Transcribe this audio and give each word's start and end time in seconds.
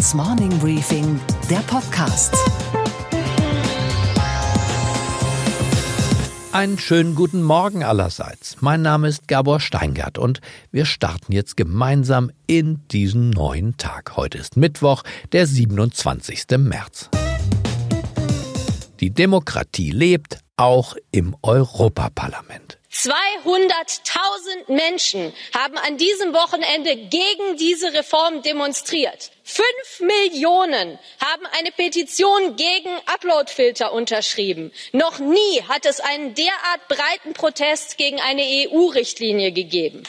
Handelsblatts 0.00 0.14
Morning 0.14 0.58
Briefing, 0.60 1.20
der 1.50 1.58
Podcast. 1.58 2.34
Einen 6.52 6.78
schönen 6.78 7.14
guten 7.14 7.42
Morgen 7.42 7.84
allerseits. 7.84 8.56
Mein 8.60 8.80
Name 8.80 9.08
ist 9.08 9.28
Gabor 9.28 9.60
Steingart 9.60 10.16
und 10.16 10.40
wir 10.72 10.86
starten 10.86 11.32
jetzt 11.32 11.56
gemeinsam 11.56 12.30
in 12.46 12.80
diesen 12.88 13.28
neuen 13.28 13.76
Tag. 13.76 14.16
Heute 14.16 14.38
ist 14.38 14.56
Mittwoch, 14.56 15.02
der 15.32 15.46
27. 15.46 16.46
März. 16.56 17.10
Die 19.00 19.10
Demokratie 19.10 19.90
lebt 19.90 20.38
auch 20.56 20.96
im 21.10 21.36
Europaparlament. 21.42 22.79
200.000 22.92 24.72
Menschen 24.72 25.32
haben 25.54 25.78
an 25.78 25.96
diesem 25.96 26.34
Wochenende 26.34 26.96
gegen 26.96 27.56
diese 27.56 27.92
Reform 27.92 28.42
demonstriert. 28.42 29.30
Fünf 29.44 30.00
Millionen 30.00 30.98
haben 31.24 31.46
eine 31.58 31.70
Petition 31.70 32.56
gegen 32.56 32.90
Uploadfilter 33.06 33.92
unterschrieben. 33.92 34.72
Noch 34.92 35.20
nie 35.20 35.62
hat 35.68 35.86
es 35.86 36.00
einen 36.00 36.34
derart 36.34 36.88
breiten 36.88 37.32
Protest 37.32 37.96
gegen 37.96 38.20
eine 38.20 38.42
EU-Richtlinie 38.42 39.52
gegeben. 39.52 40.02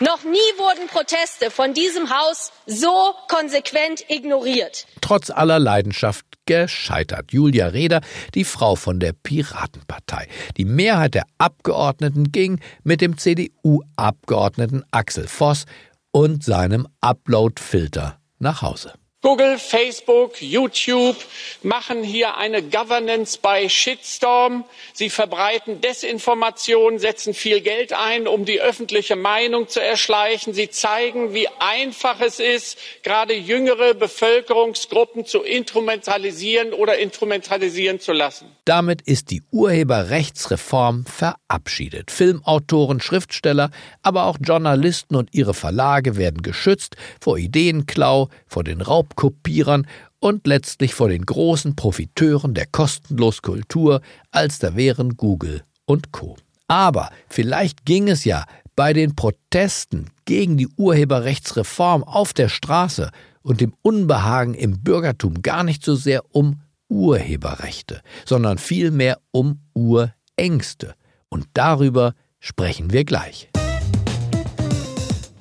Noch 0.00 0.24
nie 0.24 0.38
wurden 0.58 0.88
Proteste 0.88 1.50
von 1.50 1.74
diesem 1.74 2.10
Haus 2.10 2.52
so 2.66 3.14
konsequent 3.28 4.04
ignoriert. 4.08 4.86
Trotz 5.00 5.30
aller 5.30 5.58
Leidenschaft 5.58 6.24
gescheitert. 6.46 7.32
Julia 7.32 7.68
Reda, 7.68 8.00
die 8.34 8.44
Frau 8.44 8.74
von 8.74 9.00
der 9.00 9.12
Piratenpartei. 9.12 10.28
Die 10.56 10.64
Mehrheit 10.64 11.14
der 11.14 11.24
Abgeordneten 11.38 12.32
ging 12.32 12.60
mit 12.82 13.00
dem 13.00 13.18
CDU-Abgeordneten 13.18 14.84
Axel 14.90 15.28
Voss 15.28 15.64
und 16.10 16.42
seinem 16.42 16.88
Upload-Filter 17.00 18.18
nach 18.38 18.62
Hause. 18.62 18.92
Google, 19.24 19.56
Facebook, 19.56 20.42
YouTube 20.42 21.16
machen 21.62 22.02
hier 22.02 22.38
eine 22.38 22.60
Governance 22.60 23.38
by 23.38 23.70
Shitstorm. 23.70 24.64
Sie 24.94 25.10
verbreiten 25.10 25.80
Desinformation, 25.80 26.98
setzen 26.98 27.32
viel 27.32 27.60
Geld 27.60 27.92
ein, 27.92 28.26
um 28.26 28.44
die 28.44 28.60
öffentliche 28.60 29.14
Meinung 29.14 29.68
zu 29.68 29.80
erschleichen. 29.80 30.54
Sie 30.54 30.70
zeigen, 30.70 31.34
wie 31.34 31.46
einfach 31.60 32.20
es 32.20 32.40
ist, 32.40 32.78
gerade 33.04 33.34
jüngere 33.34 33.94
Bevölkerungsgruppen 33.94 35.24
zu 35.24 35.42
instrumentalisieren 35.42 36.72
oder 36.72 36.98
instrumentalisieren 36.98 38.00
zu 38.00 38.10
lassen. 38.10 38.50
Damit 38.64 39.02
ist 39.02 39.30
die 39.30 39.42
Urheberrechtsreform 39.52 41.06
verabschiedet. 41.06 42.10
Filmautoren, 42.10 43.00
Schriftsteller, 43.00 43.70
aber 44.02 44.26
auch 44.26 44.38
Journalisten 44.40 45.14
und 45.14 45.28
ihre 45.32 45.54
Verlage 45.54 46.16
werden 46.16 46.42
geschützt 46.42 46.96
vor 47.20 47.38
Ideenklau, 47.38 48.28
vor 48.48 48.64
den 48.64 48.80
Raub 48.80 49.11
Kopierern 49.16 49.86
und 50.18 50.46
letztlich 50.46 50.94
vor 50.94 51.08
den 51.08 51.26
großen 51.26 51.76
Profiteuren 51.76 52.54
der 52.54 52.66
kostenlos 52.66 53.42
Kultur, 53.42 54.00
als 54.30 54.58
da 54.58 54.76
wären 54.76 55.16
Google 55.16 55.62
und 55.84 56.12
Co. 56.12 56.36
Aber 56.68 57.10
vielleicht 57.28 57.84
ging 57.84 58.08
es 58.08 58.24
ja 58.24 58.44
bei 58.76 58.92
den 58.92 59.14
Protesten 59.14 60.10
gegen 60.24 60.56
die 60.56 60.68
Urheberrechtsreform 60.68 62.04
auf 62.04 62.32
der 62.32 62.48
Straße 62.48 63.10
und 63.42 63.60
dem 63.60 63.74
Unbehagen 63.82 64.54
im 64.54 64.82
Bürgertum 64.82 65.42
gar 65.42 65.64
nicht 65.64 65.84
so 65.84 65.94
sehr 65.94 66.22
um 66.34 66.60
Urheberrechte, 66.88 68.02
sondern 68.24 68.58
vielmehr 68.58 69.18
um 69.30 69.60
Urängste. 69.74 70.94
Und 71.28 71.46
darüber 71.54 72.14
sprechen 72.38 72.92
wir 72.92 73.04
gleich. 73.04 73.48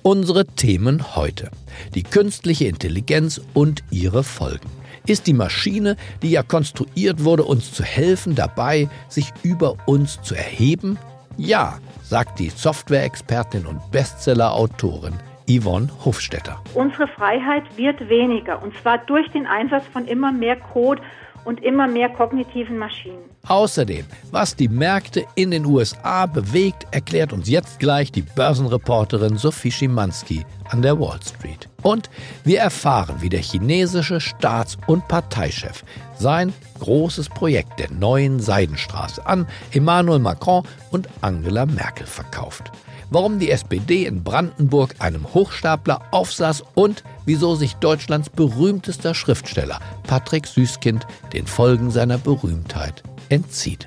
Unsere 0.03 0.45
Themen 0.47 1.15
heute. 1.15 1.51
Die 1.95 2.03
künstliche 2.03 2.65
Intelligenz 2.65 3.41
und 3.53 3.83
ihre 3.91 4.23
Folgen. 4.23 4.69
Ist 5.07 5.27
die 5.27 5.33
Maschine, 5.33 5.97
die 6.21 6.31
ja 6.31 6.43
konstruiert 6.43 7.23
wurde, 7.23 7.43
uns 7.43 7.73
zu 7.73 7.83
helfen, 7.83 8.35
dabei, 8.35 8.89
sich 9.09 9.31
über 9.43 9.77
uns 9.87 10.21
zu 10.21 10.35
erheben? 10.35 10.97
Ja, 11.37 11.79
sagt 12.03 12.39
die 12.39 12.49
Software-Expertin 12.49 13.65
und 13.65 13.79
Bestseller-Autorin 13.91 15.13
Yvonne 15.49 15.89
Hofstetter. 16.05 16.61
Unsere 16.73 17.07
Freiheit 17.07 17.63
wird 17.77 18.07
weniger, 18.09 18.61
und 18.61 18.75
zwar 18.77 18.99
durch 18.99 19.27
den 19.31 19.47
Einsatz 19.47 19.85
von 19.91 20.05
immer 20.07 20.31
mehr 20.31 20.55
Code 20.55 21.01
und 21.45 21.63
immer 21.63 21.87
mehr 21.87 22.09
kognitiven 22.09 22.77
Maschinen. 22.77 23.23
Außerdem, 23.47 24.05
was 24.31 24.55
die 24.55 24.67
Märkte 24.67 25.25
in 25.35 25.51
den 25.51 25.65
USA 25.65 26.25
bewegt, 26.25 26.87
erklärt 26.91 27.33
uns 27.33 27.49
jetzt 27.49 27.79
gleich 27.79 28.11
die 28.11 28.21
Börsenreporterin 28.21 29.37
Sophie 29.37 29.71
Schimanski 29.71 30.45
an 30.69 30.81
der 30.81 30.99
Wall 30.99 31.19
Street. 31.23 31.67
Und 31.81 32.09
wir 32.43 32.59
erfahren, 32.59 33.15
wie 33.19 33.29
der 33.29 33.41
chinesische 33.41 34.21
Staats- 34.21 34.77
und 34.87 35.07
Parteichef 35.07 35.83
sein 36.17 36.53
großes 36.79 37.29
Projekt 37.29 37.79
der 37.79 37.91
neuen 37.91 38.39
Seidenstraße 38.39 39.25
an 39.25 39.47
Emmanuel 39.71 40.19
Macron 40.19 40.63
und 40.91 41.09
Angela 41.21 41.65
Merkel 41.65 42.05
verkauft 42.05 42.71
warum 43.11 43.37
die 43.37 43.51
SPD 43.51 44.05
in 44.05 44.23
Brandenburg 44.23 44.95
einem 44.97 45.31
Hochstapler 45.33 46.01
aufsaß 46.09 46.63
und 46.73 47.03
wieso 47.25 47.53
sich 47.53 47.75
Deutschlands 47.75 48.29
berühmtester 48.29 49.13
Schriftsteller 49.13 49.79
Patrick 50.07 50.47
Süßkind 50.47 51.05
den 51.33 51.45
Folgen 51.45 51.91
seiner 51.91 52.17
Berühmtheit 52.17 53.03
entzieht. 53.29 53.85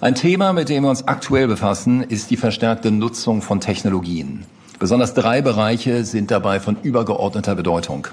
Ein 0.00 0.14
Thema, 0.14 0.52
mit 0.52 0.68
dem 0.68 0.84
wir 0.84 0.90
uns 0.90 1.08
aktuell 1.08 1.48
befassen, 1.48 2.04
ist 2.04 2.30
die 2.30 2.36
verstärkte 2.36 2.92
Nutzung 2.92 3.42
von 3.42 3.58
Technologien. 3.60 4.44
Besonders 4.78 5.12
drei 5.14 5.42
Bereiche 5.42 6.04
sind 6.04 6.30
dabei 6.30 6.60
von 6.60 6.76
übergeordneter 6.80 7.56
Bedeutung. 7.56 8.06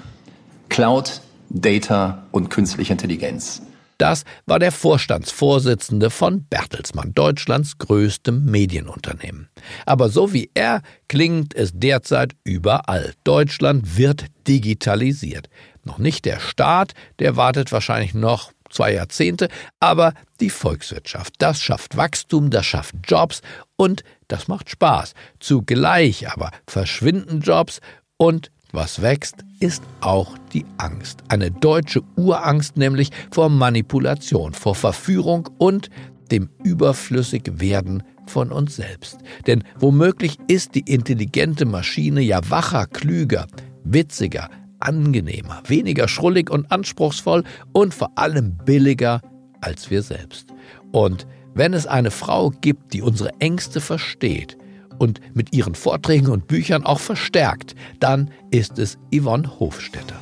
Cloud, 0.68 1.20
Data 1.48 2.24
und 2.32 2.50
künstliche 2.50 2.92
Intelligenz. 2.92 3.62
Das 3.98 4.24
war 4.44 4.58
der 4.58 4.72
Vorstandsvorsitzende 4.72 6.10
von 6.10 6.44
Bertelsmann, 6.44 7.14
Deutschlands 7.14 7.78
größtem 7.78 8.44
Medienunternehmen. 8.44 9.48
Aber 9.86 10.08
so 10.08 10.32
wie 10.32 10.50
er 10.54 10.82
klingt 11.08 11.54
es 11.54 11.72
derzeit 11.74 12.32
überall. 12.44 13.14
Deutschland 13.24 13.96
wird 13.96 14.26
digitalisiert. 14.46 15.48
Noch 15.84 15.98
nicht 15.98 16.24
der 16.24 16.40
Staat, 16.40 16.92
der 17.18 17.36
wartet 17.36 17.72
wahrscheinlich 17.72 18.12
noch 18.12 18.52
zwei 18.70 18.92
Jahrzehnte, 18.92 19.48
aber 19.80 20.12
die 20.40 20.50
Volkswirtschaft. 20.50 21.34
Das 21.38 21.62
schafft 21.62 21.96
Wachstum, 21.96 22.50
das 22.50 22.66
schafft 22.66 22.96
Jobs 23.04 23.40
und 23.76 24.02
das 24.28 24.48
macht 24.48 24.70
Spaß. 24.70 25.14
Zugleich 25.40 26.28
aber 26.30 26.50
verschwinden 26.66 27.40
Jobs 27.40 27.80
und 28.16 28.50
was 28.76 29.02
wächst, 29.02 29.44
ist 29.58 29.82
auch 30.00 30.36
die 30.52 30.64
Angst. 30.78 31.24
Eine 31.28 31.50
deutsche 31.50 32.02
Urangst 32.14 32.76
nämlich 32.76 33.10
vor 33.32 33.48
Manipulation, 33.48 34.52
vor 34.52 34.76
Verführung 34.76 35.48
und 35.58 35.90
dem 36.30 36.48
Überflüssigwerden 36.62 38.02
von 38.26 38.52
uns 38.52 38.76
selbst. 38.76 39.18
Denn 39.46 39.64
womöglich 39.78 40.38
ist 40.46 40.74
die 40.74 40.80
intelligente 40.80 41.64
Maschine 41.64 42.20
ja 42.20 42.40
wacher, 42.48 42.86
klüger, 42.86 43.46
witziger, 43.84 44.50
angenehmer, 44.78 45.62
weniger 45.66 46.06
schrullig 46.06 46.50
und 46.50 46.70
anspruchsvoll 46.70 47.44
und 47.72 47.94
vor 47.94 48.10
allem 48.16 48.56
billiger 48.64 49.20
als 49.60 49.90
wir 49.90 50.02
selbst. 50.02 50.48
Und 50.92 51.26
wenn 51.54 51.72
es 51.72 51.86
eine 51.86 52.10
Frau 52.10 52.50
gibt, 52.50 52.92
die 52.92 53.02
unsere 53.02 53.30
Ängste 53.40 53.80
versteht, 53.80 54.58
und 54.98 55.20
mit 55.34 55.54
ihren 55.54 55.74
Vorträgen 55.74 56.28
und 56.30 56.46
Büchern 56.46 56.84
auch 56.84 57.00
verstärkt, 57.00 57.74
dann 58.00 58.30
ist 58.50 58.78
es 58.78 58.98
Yvonne 59.14 59.60
Hofstetter. 59.60 60.16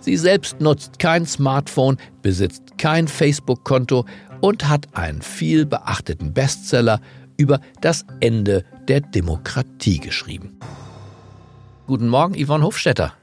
Sie 0.00 0.16
selbst 0.16 0.60
nutzt 0.60 0.98
kein 0.98 1.24
Smartphone, 1.24 1.96
besitzt 2.22 2.76
kein 2.76 3.08
Facebook-Konto 3.08 4.04
und 4.40 4.68
hat 4.68 4.86
einen 4.92 5.22
viel 5.22 5.64
beachteten 5.64 6.34
Bestseller 6.34 7.00
über 7.38 7.60
das 7.80 8.04
Ende 8.20 8.64
der 8.88 9.00
Demokratie 9.00 9.98
geschrieben. 9.98 10.58
Guten 11.86 12.08
Morgen, 12.08 12.34
Yvonne 12.34 12.64
Hofstetter. 12.64 13.14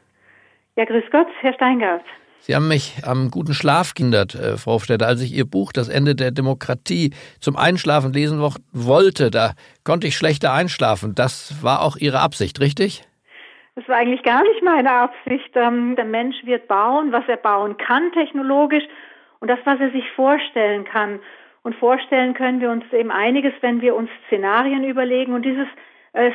Ja, 0.75 0.85
grüß 0.85 1.03
Gott, 1.11 1.27
Herr 1.41 1.53
Steingart. 1.53 2.03
Sie 2.43 2.55
haben 2.55 2.67
mich 2.67 3.03
am 3.05 3.29
guten 3.29 3.53
Schlaf 3.53 3.93
gehindert, 3.93 4.33
äh, 4.33 4.57
Frau 4.57 4.73
Hofstetter, 4.73 5.05
als 5.05 5.21
ich 5.21 5.31
Ihr 5.31 5.45
Buch 5.45 5.71
Das 5.71 5.89
Ende 5.89 6.15
der 6.15 6.31
Demokratie 6.31 7.13
zum 7.39 7.55
Einschlafen 7.55 8.13
lesen 8.13 8.41
wollte. 8.71 9.29
Da 9.29 9.51
konnte 9.83 10.07
ich 10.07 10.17
schlechter 10.17 10.51
einschlafen. 10.51 11.13
Das 11.13 11.63
war 11.63 11.83
auch 11.83 11.97
Ihre 11.97 12.19
Absicht, 12.19 12.59
richtig? 12.59 13.03
Das 13.75 13.87
war 13.87 13.97
eigentlich 13.97 14.23
gar 14.23 14.41
nicht 14.41 14.63
meine 14.63 14.91
Absicht. 14.91 15.51
Ähm, 15.53 15.95
der 15.95 16.05
Mensch 16.05 16.35
wird 16.43 16.67
bauen, 16.67 17.11
was 17.11 17.23
er 17.27 17.37
bauen 17.37 17.77
kann 17.77 18.11
technologisch 18.11 18.83
und 19.39 19.47
das, 19.47 19.59
was 19.65 19.79
er 19.79 19.91
sich 19.91 20.09
vorstellen 20.15 20.83
kann. 20.83 21.19
Und 21.61 21.75
vorstellen 21.75 22.33
können 22.33 22.59
wir 22.59 22.71
uns 22.71 22.83
eben 22.91 23.11
einiges, 23.11 23.53
wenn 23.61 23.81
wir 23.81 23.95
uns 23.95 24.09
Szenarien 24.27 24.83
überlegen. 24.83 25.33
Und 25.33 25.43
dieses 25.43 25.67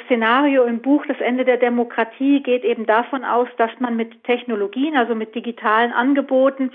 Szenario 0.07 0.65
im 0.65 0.81
Buch 0.81 1.05
Das 1.07 1.19
Ende 1.21 1.45
der 1.45 1.59
Demokratie 1.59 2.43
geht 2.43 2.65
eben 2.65 2.87
davon 2.87 3.25
aus, 3.25 3.49
dass 3.59 3.71
man 3.79 3.97
mit 3.97 4.25
Technologien, 4.25 4.97
also 4.97 5.15
mit 5.15 5.35
digitalen 5.35 5.93
Angeboten, 5.93 6.71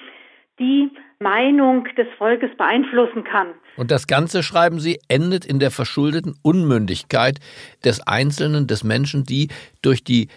die 0.59 0.91
Meinung 1.19 1.85
des 1.97 2.07
Volkes 2.17 2.55
beeinflussen 2.57 3.23
kann. 3.23 3.47
Und 3.77 3.89
das 3.89 4.05
Ganze, 4.05 4.43
schreiben 4.43 4.79
Sie, 4.79 4.99
endet 5.07 5.45
in 5.45 5.59
der 5.59 5.71
verschuldeten 5.71 6.35
Unmündigkeit 6.43 7.39
des 7.83 8.05
Einzelnen, 8.05 8.67
des 8.67 8.83
Menschen, 8.83 9.23
die 9.23 9.47
durch 9.81 10.03
die 10.03 10.27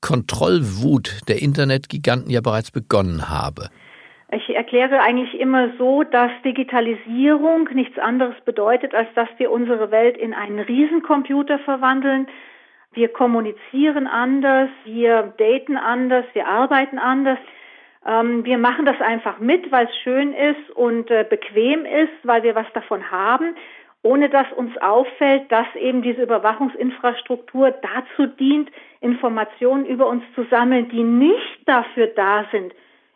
Kontrollwut 0.00 1.22
der 1.28 1.42
Internetgiganten 1.42 2.30
ja 2.30 2.40
bereits 2.40 2.70
begonnen 2.70 3.28
habe. 3.30 3.70
Ich 4.34 4.52
erkläre 4.52 5.00
eigentlich 5.00 5.38
immer 5.38 5.70
so, 5.78 6.02
dass 6.02 6.30
Digitalisierung 6.44 7.68
nichts 7.72 7.96
anderes 8.00 8.34
bedeutet, 8.44 8.92
als 8.92 9.08
dass 9.14 9.28
wir 9.36 9.52
unsere 9.52 9.92
Welt 9.92 10.16
in 10.16 10.34
einen 10.34 10.58
Riesencomputer 10.58 11.60
verwandeln. 11.60 12.26
Wir 12.94 13.08
kommunizieren 13.12 14.08
anders, 14.08 14.70
wir 14.84 15.34
daten 15.38 15.76
anders, 15.76 16.24
wir 16.32 16.48
arbeiten 16.48 16.98
anders. 16.98 17.38
Ähm, 18.04 18.44
wir 18.44 18.58
machen 18.58 18.86
das 18.86 19.00
einfach 19.00 19.38
mit, 19.38 19.70
weil 19.70 19.86
es 19.86 19.96
schön 19.98 20.32
ist 20.32 20.68
und 20.70 21.12
äh, 21.12 21.24
bequem 21.28 21.86
ist, 21.86 22.12
weil 22.24 22.42
wir 22.42 22.56
was 22.56 22.66
davon 22.74 23.12
haben, 23.12 23.54
ohne 24.02 24.28
dass 24.30 24.50
uns 24.56 24.76
auffällt, 24.78 25.50
dass 25.52 25.66
eben 25.76 26.02
diese 26.02 26.22
Überwachungsinfrastruktur 26.22 27.70
dazu 27.70 28.26
dient, 28.26 28.68
Informationen 29.00 29.86
über 29.86 30.08
uns 30.08 30.24
zu 30.34 30.42
sammeln, 30.50 30.88
die 30.88 31.04
nicht 31.04 31.60
dafür 31.66 32.08
da 32.08 32.46
sind, 32.50 32.74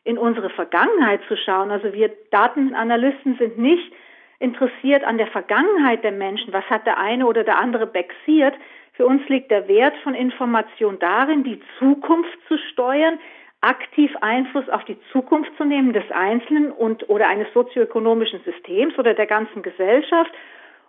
in 0.09 0.17
unsere 0.17 0.49
Vergangenheit 0.49 1.21
zu 1.29 1.37
schauen. 1.37 1.71
Also 1.71 1.93
wir 1.93 2.11
Datenanalysten 2.31 3.37
sind 3.37 3.59
nicht 3.59 3.93
interessiert 4.39 5.05
an 5.05 5.19
der 5.19 5.27
Vergangenheit 5.27 6.03
der 6.03 6.13
Menschen. 6.13 6.51
Was 6.51 6.65
hat 6.71 6.87
der 6.87 6.99
eine 6.99 7.27
oder 7.27 7.45
der 7.45 7.59
andere 7.59 7.87
bexiert? 7.87 8.55
Für 8.95 9.05
uns 9.05 9.29
liegt 9.29 9.51
der 9.51 9.69
Wert 9.69 9.95
von 10.03 10.15
Information 10.15 10.99
darin, 10.99 11.45
die 11.45 11.61
Zukunft 11.79 12.39
zu 12.49 12.57
steuern, 12.73 13.19
aktiv 13.61 14.11
Einfluss 14.23 14.67
auf 14.71 14.85
die 14.87 14.97
Zukunft 15.13 15.51
zu 15.59 15.65
nehmen 15.65 15.93
des 15.93 16.11
Einzelnen 16.11 16.73
und 16.73 17.07
oder 17.11 17.29
eines 17.29 17.53
sozioökonomischen 17.53 18.41
Systems 18.45 18.99
oder 18.99 19.13
der 19.13 19.27
ganzen 19.27 19.63
Gesellschaft. 19.63 20.31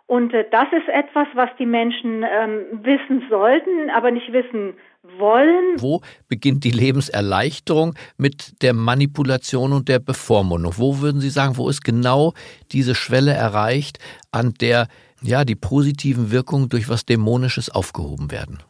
Und 0.10 0.34
äh, 0.34 0.44
das 0.50 0.66
ist 0.72 0.90
etwas, 0.90 1.28
was 1.36 1.52
die 1.60 1.68
Menschen 1.68 2.24
ähm, 2.24 2.82
wissen 2.82 3.28
sollten, 3.30 3.92
aber 3.96 4.10
nicht 4.10 4.34
wissen 4.34 4.74
wollen. 5.04 5.76
Wo 5.78 6.02
beginnt 6.28 6.64
die 6.64 6.72
Lebenserleichterung 6.72 7.94
mit 8.18 8.60
der 8.64 8.74
Manipulation 8.74 9.72
und 9.72 9.88
der 9.88 10.00
Bevormundung? 10.00 10.74
Wo 10.78 11.00
würden 11.00 11.22
Sie 11.22 11.30
sagen, 11.30 11.58
wo 11.58 11.70
ist 11.70 11.84
genau 11.84 12.34
diese 12.72 12.96
Schwelle 12.96 13.34
erreicht, 13.34 14.00
an 14.32 14.56
der 14.60 14.88
ja 15.22 15.46
die 15.46 15.56
positiven 15.56 16.32
Wirkungen 16.32 16.70
durch 16.70 16.90
was 16.90 17.06
Dämonisches 17.06 17.70
aufgehoben 17.70 18.32
werden? 18.32 18.64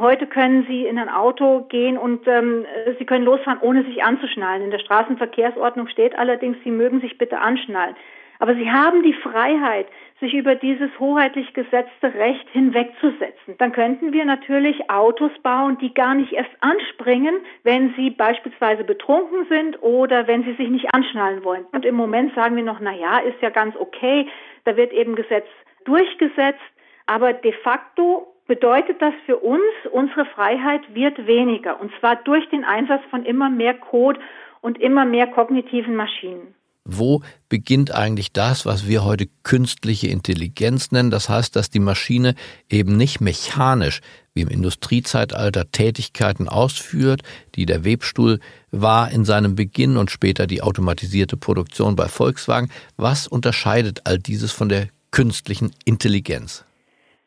Heute 0.00 0.26
können 0.26 0.66
Sie 0.66 0.84
in 0.84 0.98
ein 0.98 1.10
Auto 1.10 1.66
gehen 1.68 1.96
und 1.96 2.26
ähm, 2.26 2.66
Sie 2.98 3.04
können 3.04 3.24
losfahren, 3.24 3.60
ohne 3.60 3.84
sich 3.84 4.02
anzuschnallen. 4.02 4.64
In 4.64 4.72
der 4.72 4.80
Straßenverkehrsordnung 4.80 5.86
steht 5.86 6.18
allerdings, 6.18 6.56
Sie 6.64 6.72
mögen 6.72 7.00
sich 7.00 7.18
bitte 7.18 7.38
anschnallen. 7.38 7.94
Aber 8.40 8.54
Sie 8.54 8.70
haben 8.70 9.02
die 9.02 9.12
Freiheit, 9.12 9.86
sich 10.18 10.34
über 10.34 10.54
dieses 10.54 10.90
hoheitlich 10.98 11.52
gesetzte 11.54 12.14
Recht 12.14 12.48
hinwegzusetzen. 12.50 13.56
Dann 13.58 13.72
könnten 13.72 14.12
wir 14.12 14.24
natürlich 14.24 14.90
Autos 14.90 15.30
bauen, 15.42 15.78
die 15.78 15.92
gar 15.92 16.14
nicht 16.14 16.32
erst 16.32 16.50
anspringen, 16.60 17.36
wenn 17.64 17.94
sie 17.96 18.10
beispielsweise 18.10 18.84
betrunken 18.84 19.46
sind 19.48 19.82
oder 19.82 20.26
wenn 20.26 20.44
sie 20.44 20.54
sich 20.54 20.68
nicht 20.68 20.94
anschnallen 20.94 21.44
wollen. 21.44 21.64
Und 21.72 21.84
im 21.84 21.94
Moment 21.94 22.34
sagen 22.34 22.56
wir 22.56 22.62
noch, 22.62 22.80
na 22.80 22.94
ja, 22.94 23.18
ist 23.18 23.40
ja 23.40 23.50
ganz 23.50 23.76
okay. 23.76 24.26
Da 24.64 24.76
wird 24.76 24.92
eben 24.92 25.16
Gesetz 25.16 25.46
durchgesetzt. 25.84 26.60
Aber 27.06 27.32
de 27.32 27.52
facto 27.62 28.26
bedeutet 28.46 29.00
das 29.00 29.14
für 29.26 29.36
uns, 29.36 29.72
unsere 29.90 30.24
Freiheit 30.26 30.94
wird 30.94 31.26
weniger. 31.26 31.80
Und 31.80 31.92
zwar 31.98 32.16
durch 32.16 32.48
den 32.50 32.64
Einsatz 32.64 33.02
von 33.10 33.24
immer 33.24 33.48
mehr 33.50 33.74
Code 33.74 34.20
und 34.60 34.78
immer 34.80 35.04
mehr 35.04 35.26
kognitiven 35.26 35.96
Maschinen. 35.96 36.54
Wo 36.92 37.22
beginnt 37.48 37.94
eigentlich 37.94 38.32
das, 38.32 38.66
was 38.66 38.88
wir 38.88 39.04
heute 39.04 39.26
künstliche 39.42 40.08
Intelligenz 40.08 40.92
nennen? 40.92 41.10
Das 41.10 41.28
heißt, 41.28 41.54
dass 41.54 41.70
die 41.70 41.78
Maschine 41.78 42.34
eben 42.68 42.96
nicht 42.96 43.20
mechanisch 43.20 44.00
wie 44.34 44.42
im 44.42 44.48
Industriezeitalter 44.48 45.70
Tätigkeiten 45.70 46.48
ausführt, 46.48 47.22
die 47.54 47.66
der 47.66 47.84
Webstuhl 47.84 48.40
war 48.70 49.10
in 49.10 49.24
seinem 49.24 49.54
Beginn 49.56 49.96
und 49.96 50.10
später 50.10 50.46
die 50.46 50.62
automatisierte 50.62 51.36
Produktion 51.36 51.96
bei 51.96 52.06
Volkswagen. 52.06 52.70
Was 52.96 53.26
unterscheidet 53.26 54.02
all 54.04 54.18
dieses 54.18 54.52
von 54.52 54.68
der 54.68 54.88
künstlichen 55.10 55.72
Intelligenz? 55.84 56.64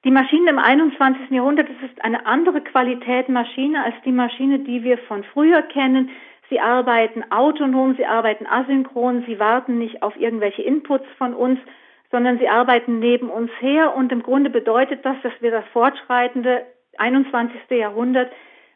Die 0.06 0.12
Maschine 0.12 0.50
im 0.50 0.60
21. 0.60 1.32
Jahrhundert, 1.32 1.70
das 1.70 1.90
ist 1.90 2.04
eine 2.04 2.26
andere 2.26 2.60
Qualität 2.60 3.30
Maschine 3.30 3.86
als 3.86 3.96
die 4.06 4.12
Maschine, 4.12 4.60
die 4.60 4.84
wir 4.84 4.98
von 4.98 5.24
früher 5.24 5.62
kennen. 5.62 6.10
Sie 6.50 6.60
arbeiten 6.60 7.24
autonom, 7.32 7.96
sie 7.96 8.06
arbeiten 8.06 8.46
asynchron, 8.46 9.24
sie 9.26 9.40
warten 9.40 9.78
nicht 9.78 10.04
auf 10.04 10.16
irgendwelche 10.16 10.62
Inputs 10.62 11.06
von 11.18 11.34
uns, 11.34 11.60
sondern 12.12 12.38
sie 12.38 12.48
arbeiten 12.48 13.00
neben 13.00 13.30
uns 13.30 13.50
her. 13.60 13.96
Und 13.96 14.12
im 14.12 14.24
Grunde 14.24 14.50
bedeutet 14.50 15.06
das, 15.06 15.16
dass 15.24 15.34
wir 15.40 15.52
das 15.52 15.66
fortschreitende 15.74 16.66
21. 16.98 17.60
Jahrhundert 17.72 18.32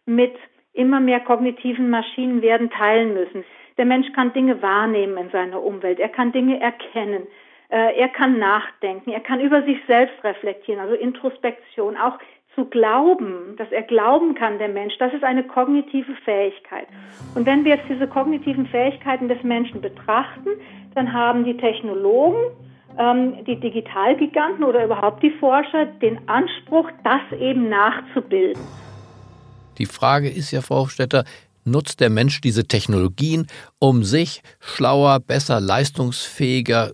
mit 0.05 0.35
immer 0.73 0.99
mehr 0.99 1.19
kognitiven 1.19 1.89
Maschinen 1.89 2.41
werden 2.41 2.69
teilen 2.69 3.13
müssen. 3.13 3.43
Der 3.77 3.85
Mensch 3.85 4.11
kann 4.13 4.33
Dinge 4.33 4.61
wahrnehmen 4.61 5.17
in 5.17 5.29
seiner 5.29 5.61
Umwelt, 5.61 5.99
er 5.99 6.09
kann 6.09 6.31
Dinge 6.31 6.59
erkennen. 6.59 7.27
Äh, 7.69 7.99
er 7.99 8.07
kann 8.09 8.39
nachdenken, 8.39 9.11
er 9.11 9.19
kann 9.19 9.41
über 9.41 9.61
sich 9.63 9.77
selbst 9.87 10.23
reflektieren, 10.23 10.79
also 10.79 10.95
Introspektion, 10.95 11.97
auch 11.97 12.17
zu 12.57 12.65
glauben, 12.65 13.55
dass 13.57 13.71
er 13.71 13.83
glauben 13.83 14.33
kann, 14.33 14.57
der 14.57 14.67
Mensch, 14.67 14.95
das 14.97 15.13
ist 15.13 15.23
eine 15.23 15.43
kognitive 15.43 16.13
Fähigkeit. 16.25 16.87
Und 17.35 17.45
wenn 17.45 17.63
wir 17.63 17.75
jetzt 17.75 17.87
diese 17.87 18.07
kognitiven 18.07 18.65
Fähigkeiten 18.65 19.27
des 19.27 19.41
Menschen 19.43 19.79
betrachten, 19.79 20.49
dann 20.95 21.13
haben 21.13 21.45
die 21.45 21.55
Technologen, 21.55 22.39
ähm, 22.97 23.45
die 23.45 23.59
Digitalgiganten 23.59 24.63
oder 24.63 24.83
überhaupt 24.83 25.21
die 25.21 25.29
Forscher 25.39 25.85
den 25.85 26.27
Anspruch, 26.27 26.89
das 27.03 27.39
eben 27.39 27.69
nachzubilden. 27.69 28.61
Die 29.77 29.85
Frage 29.85 30.27
ist 30.27 30.49
ja, 30.49 30.61
Frau 30.61 30.77
Hofstetter, 30.77 31.25
nutzt 31.63 31.99
der 31.99 32.09
Mensch 32.09 32.41
diese 32.41 32.67
Technologien, 32.67 33.45
um 33.77 34.03
sich 34.03 34.41
schlauer, 34.59 35.19
besser, 35.19 35.59
leistungsfähiger, 35.59 36.93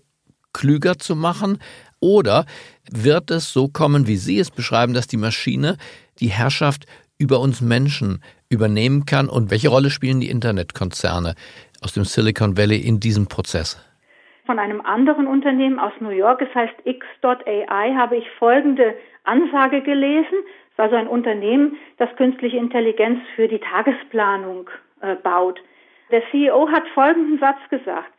klüger 0.51 0.97
zu 0.97 1.15
machen? 1.15 1.59
Oder 2.03 2.45
wird 2.91 3.31
es 3.31 3.53
so 3.53 3.69
kommen, 3.69 4.07
wie 4.07 4.17
Sie 4.17 4.37
es 4.37 4.51
beschreiben, 4.51 4.93
dass 4.93 5.07
die 5.07 5.15
Maschine 5.15 5.77
die 6.19 6.27
Herrschaft 6.27 6.85
über 7.17 7.39
uns 7.39 7.61
Menschen 7.61 8.21
übernehmen 8.49 9.05
kann? 9.05 9.29
Und 9.29 9.51
welche 9.51 9.69
Rolle 9.69 9.89
spielen 9.89 10.19
die 10.19 10.29
Internetkonzerne 10.29 11.35
aus 11.81 11.93
dem 11.93 12.03
Silicon 12.03 12.57
Valley 12.57 12.85
in 12.85 12.99
diesem 12.99 13.27
Prozess? 13.27 13.81
Von 14.45 14.59
einem 14.59 14.81
anderen 14.81 15.27
Unternehmen 15.27 15.79
aus 15.79 15.93
New 16.01 16.09
York, 16.09 16.41
es 16.41 16.53
heißt 16.53 16.75
X.AI, 16.83 17.95
habe 17.95 18.17
ich 18.17 18.25
folgende 18.37 18.95
Ansage 19.23 19.81
gelesen. 19.81 20.43
Es 20.43 20.73
ist 20.73 20.79
also 20.79 20.97
ein 20.97 21.07
Unternehmen, 21.07 21.77
das 21.99 22.13
künstliche 22.17 22.57
Intelligenz 22.57 23.21
für 23.37 23.47
die 23.47 23.59
Tagesplanung 23.59 24.69
äh, 24.99 25.15
baut. 25.15 25.57
Der 26.11 26.21
CEO 26.31 26.67
hat 26.67 26.83
folgenden 26.93 27.39
Satz 27.39 27.59
gesagt. 27.69 28.12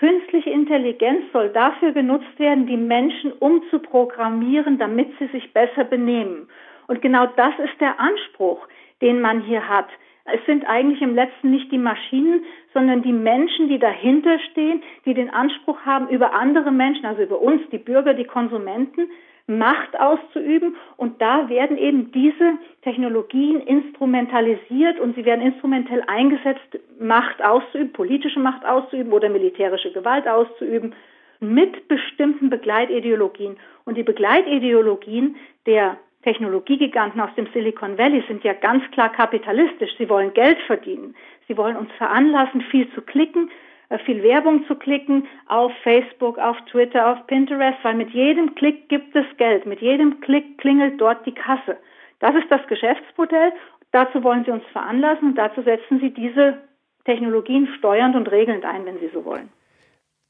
Künstliche 0.00 0.48
Intelligenz 0.48 1.30
soll 1.30 1.50
dafür 1.50 1.92
genutzt 1.92 2.38
werden, 2.38 2.66
die 2.66 2.78
Menschen 2.78 3.32
umzuprogrammieren, 3.32 4.78
damit 4.78 5.10
sie 5.18 5.26
sich 5.26 5.52
besser 5.52 5.84
benehmen. 5.84 6.48
Und 6.86 7.02
genau 7.02 7.26
das 7.36 7.52
ist 7.58 7.78
der 7.80 8.00
Anspruch, 8.00 8.66
den 9.02 9.20
man 9.20 9.42
hier 9.42 9.68
hat. 9.68 9.88
Es 10.24 10.40
sind 10.46 10.64
eigentlich 10.66 11.02
im 11.02 11.14
letzten 11.14 11.50
nicht 11.50 11.70
die 11.70 11.76
Maschinen, 11.76 12.44
sondern 12.72 13.02
die 13.02 13.12
Menschen, 13.12 13.68
die 13.68 13.78
dahinter 13.78 14.38
stehen, 14.50 14.82
die 15.04 15.12
den 15.12 15.28
Anspruch 15.28 15.78
haben, 15.84 16.08
über 16.08 16.32
andere 16.32 16.72
Menschen, 16.72 17.04
also 17.04 17.20
über 17.20 17.38
uns, 17.38 17.60
die 17.70 17.78
Bürger, 17.78 18.14
die 18.14 18.24
Konsumenten, 18.24 19.10
Macht 19.50 19.98
auszuüben. 19.98 20.76
Und 20.96 21.20
da 21.20 21.48
werden 21.48 21.76
eben 21.76 22.12
diese 22.12 22.54
Technologien 22.82 23.60
instrumentalisiert 23.60 25.00
und 25.00 25.16
sie 25.16 25.24
werden 25.24 25.44
instrumentell 25.44 26.02
eingesetzt, 26.06 26.78
Macht 26.98 27.44
auszuüben, 27.44 27.92
politische 27.92 28.40
Macht 28.40 28.64
auszuüben 28.64 29.12
oder 29.12 29.28
militärische 29.28 29.92
Gewalt 29.92 30.28
auszuüben 30.28 30.94
mit 31.40 31.88
bestimmten 31.88 32.50
Begleitideologien. 32.50 33.56
Und 33.84 33.96
die 33.96 34.02
Begleitideologien 34.02 35.36
der 35.66 35.96
Technologiegiganten 36.22 37.20
aus 37.20 37.34
dem 37.34 37.46
Silicon 37.52 37.96
Valley 37.96 38.22
sind 38.28 38.44
ja 38.44 38.52
ganz 38.52 38.84
klar 38.90 39.10
kapitalistisch. 39.10 39.90
Sie 39.98 40.08
wollen 40.08 40.34
Geld 40.34 40.58
verdienen. 40.66 41.14
Sie 41.48 41.56
wollen 41.56 41.76
uns 41.76 41.90
veranlassen, 41.92 42.60
viel 42.60 42.90
zu 42.92 43.00
klicken, 43.00 43.50
viel 43.98 44.22
Werbung 44.22 44.64
zu 44.66 44.76
klicken 44.76 45.26
auf 45.46 45.72
Facebook, 45.82 46.38
auf 46.38 46.56
Twitter, 46.70 47.10
auf 47.10 47.26
Pinterest, 47.26 47.78
weil 47.82 47.94
mit 47.94 48.10
jedem 48.10 48.54
Klick 48.54 48.88
gibt 48.88 49.14
es 49.16 49.26
Geld, 49.36 49.66
mit 49.66 49.80
jedem 49.80 50.20
Klick 50.20 50.58
klingelt 50.58 51.00
dort 51.00 51.26
die 51.26 51.34
Kasse. 51.34 51.76
Das 52.20 52.34
ist 52.34 52.50
das 52.50 52.66
Geschäftsmodell. 52.68 53.52
Dazu 53.92 54.22
wollen 54.22 54.44
sie 54.44 54.52
uns 54.52 54.64
veranlassen 54.72 55.30
und 55.30 55.34
dazu 55.36 55.62
setzen 55.62 55.98
sie 56.00 56.10
diese 56.10 56.58
Technologien 57.04 57.68
steuernd 57.78 58.14
und 58.14 58.30
regelnd 58.30 58.64
ein, 58.64 58.84
wenn 58.86 59.00
sie 59.00 59.10
so 59.12 59.24
wollen. 59.24 59.48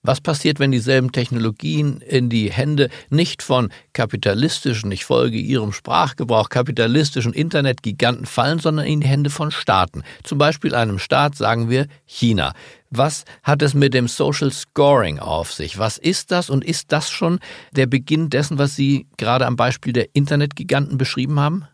Was 0.02 0.23
passiert, 0.23 0.61
wenn 0.61 0.73
dieselben 0.73 1.12
Technologien 1.12 2.00
in 2.00 2.31
die 2.31 2.50
Hände 2.50 2.88
nicht 3.11 3.43
von 3.43 3.71
kapitalistischen, 3.93 4.90
ich 4.90 5.05
folge 5.05 5.37
ihrem 5.37 5.73
Sprachgebrauch, 5.73 6.49
kapitalistischen 6.49 7.35
Internetgiganten 7.35 8.25
fallen, 8.25 8.61
sondern 8.61 8.87
in 8.87 9.02
die 9.02 9.07
Hände 9.07 9.29
von 9.29 9.50
Staaten? 9.50 10.02
Zum 10.25 10.38
Beispiel 10.38 10.75
einem 10.75 10.99
Staat, 10.99 11.35
sagen 11.35 11.69
wir 11.69 11.87
China. 12.07 12.55
Was 12.92 13.25
hat 13.44 13.62
es 13.62 13.73
mit 13.73 13.94
dem 13.94 14.09
Social 14.09 14.50
Scoring 14.50 15.20
auf 15.20 15.52
sich? 15.52 15.78
Was 15.78 15.97
ist 15.97 16.32
das 16.32 16.50
und 16.50 16.64
ist 16.64 16.90
das 16.90 17.09
schon 17.09 17.38
der 17.70 17.87
Beginn 17.87 18.30
dessen, 18.30 18.59
was 18.59 18.75
Sie 18.75 19.06
gerade 19.16 19.47
am 19.47 19.54
Beispiel 19.54 19.92
der 19.92 20.06
Internetgiganten 20.12 20.99
beschrieben 20.99 21.38
haben? 21.38 21.68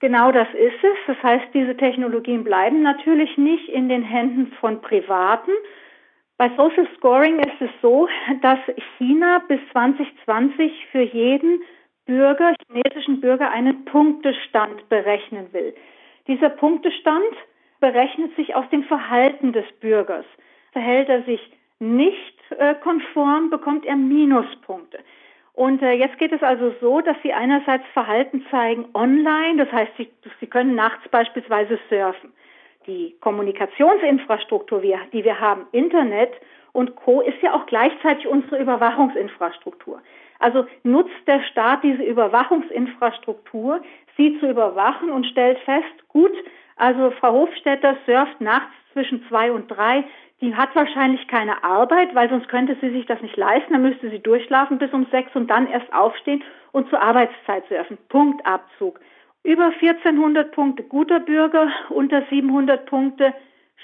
Genau 0.00 0.32
das 0.32 0.48
ist 0.48 0.82
es. 0.82 0.98
Das 1.06 1.22
heißt, 1.22 1.54
diese 1.54 1.76
Technologien 1.76 2.42
bleiben 2.42 2.82
natürlich 2.82 3.38
nicht 3.38 3.68
in 3.68 3.88
den 3.88 4.02
Händen 4.02 4.52
von 4.60 4.82
Privaten. 4.82 5.52
Bei 6.36 6.48
Social 6.56 6.88
Scoring 6.96 7.38
ist 7.38 7.60
es 7.60 7.70
so, 7.80 8.08
dass 8.42 8.58
China 8.98 9.40
bis 9.46 9.60
2020 9.70 10.72
für 10.90 11.02
jeden 11.02 11.62
Bürger, 12.06 12.54
chinesischen 12.66 13.20
Bürger, 13.20 13.50
einen 13.50 13.84
Punktestand 13.84 14.88
berechnen 14.88 15.52
will. 15.52 15.74
Dieser 16.26 16.50
Punktestand 16.50 17.34
berechnet 17.84 18.34
sich 18.34 18.54
aus 18.54 18.64
dem 18.70 18.82
Verhalten 18.84 19.52
des 19.52 19.66
Bürgers. 19.78 20.24
Verhält 20.72 21.10
er 21.10 21.22
sich 21.24 21.52
nicht 21.80 22.38
äh, 22.56 22.74
konform, 22.76 23.50
bekommt 23.50 23.84
er 23.84 23.94
Minuspunkte. 23.94 25.00
Und 25.52 25.82
äh, 25.82 25.92
jetzt 25.92 26.16
geht 26.16 26.32
es 26.32 26.42
also 26.42 26.72
so, 26.80 27.02
dass 27.02 27.18
Sie 27.22 27.34
einerseits 27.34 27.84
Verhalten 27.92 28.42
zeigen 28.50 28.86
online, 28.94 29.62
das 29.62 29.70
heißt, 29.70 29.92
Sie, 29.98 30.08
Sie 30.40 30.46
können 30.46 30.74
nachts 30.74 31.06
beispielsweise 31.10 31.78
surfen. 31.90 32.32
Die 32.86 33.16
Kommunikationsinfrastruktur, 33.20 34.80
die 34.80 35.24
wir 35.24 35.38
haben, 35.38 35.66
Internet 35.72 36.32
und 36.72 36.96
Co., 36.96 37.20
ist 37.20 37.42
ja 37.42 37.52
auch 37.52 37.66
gleichzeitig 37.66 38.26
unsere 38.26 38.62
Überwachungsinfrastruktur. 38.62 40.00
Also 40.38 40.64
nutzt 40.84 41.26
der 41.26 41.42
Staat 41.50 41.84
diese 41.84 42.02
Überwachungsinfrastruktur, 42.02 43.82
sie 44.16 44.38
zu 44.40 44.48
überwachen 44.48 45.10
und 45.10 45.26
stellt 45.26 45.58
fest, 45.58 46.08
gut, 46.08 46.32
also 46.76 47.12
Frau 47.20 47.32
Hofstetter 47.32 47.96
surft 48.06 48.40
nachts 48.40 48.72
zwischen 48.92 49.24
zwei 49.28 49.52
und 49.52 49.68
drei, 49.68 50.04
die 50.40 50.54
hat 50.54 50.74
wahrscheinlich 50.74 51.26
keine 51.28 51.64
Arbeit, 51.64 52.14
weil 52.14 52.28
sonst 52.28 52.48
könnte 52.48 52.76
sie 52.80 52.90
sich 52.90 53.06
das 53.06 53.20
nicht 53.22 53.36
leisten. 53.36 53.72
Dann 53.72 53.82
müsste 53.82 54.10
sie 54.10 54.18
durchschlafen 54.18 54.78
bis 54.78 54.92
um 54.92 55.06
sechs 55.10 55.34
und 55.34 55.48
dann 55.48 55.66
erst 55.66 55.92
aufstehen 55.92 56.42
und 56.72 56.88
zur 56.90 57.00
Arbeitszeit 57.00 57.64
surfen. 57.68 57.98
Punktabzug. 58.08 59.00
Über 59.42 59.72
1400 59.80 60.52
Punkte 60.52 60.82
guter 60.82 61.20
Bürger, 61.20 61.68
unter 61.90 62.22
700 62.30 62.86
Punkte 62.86 63.32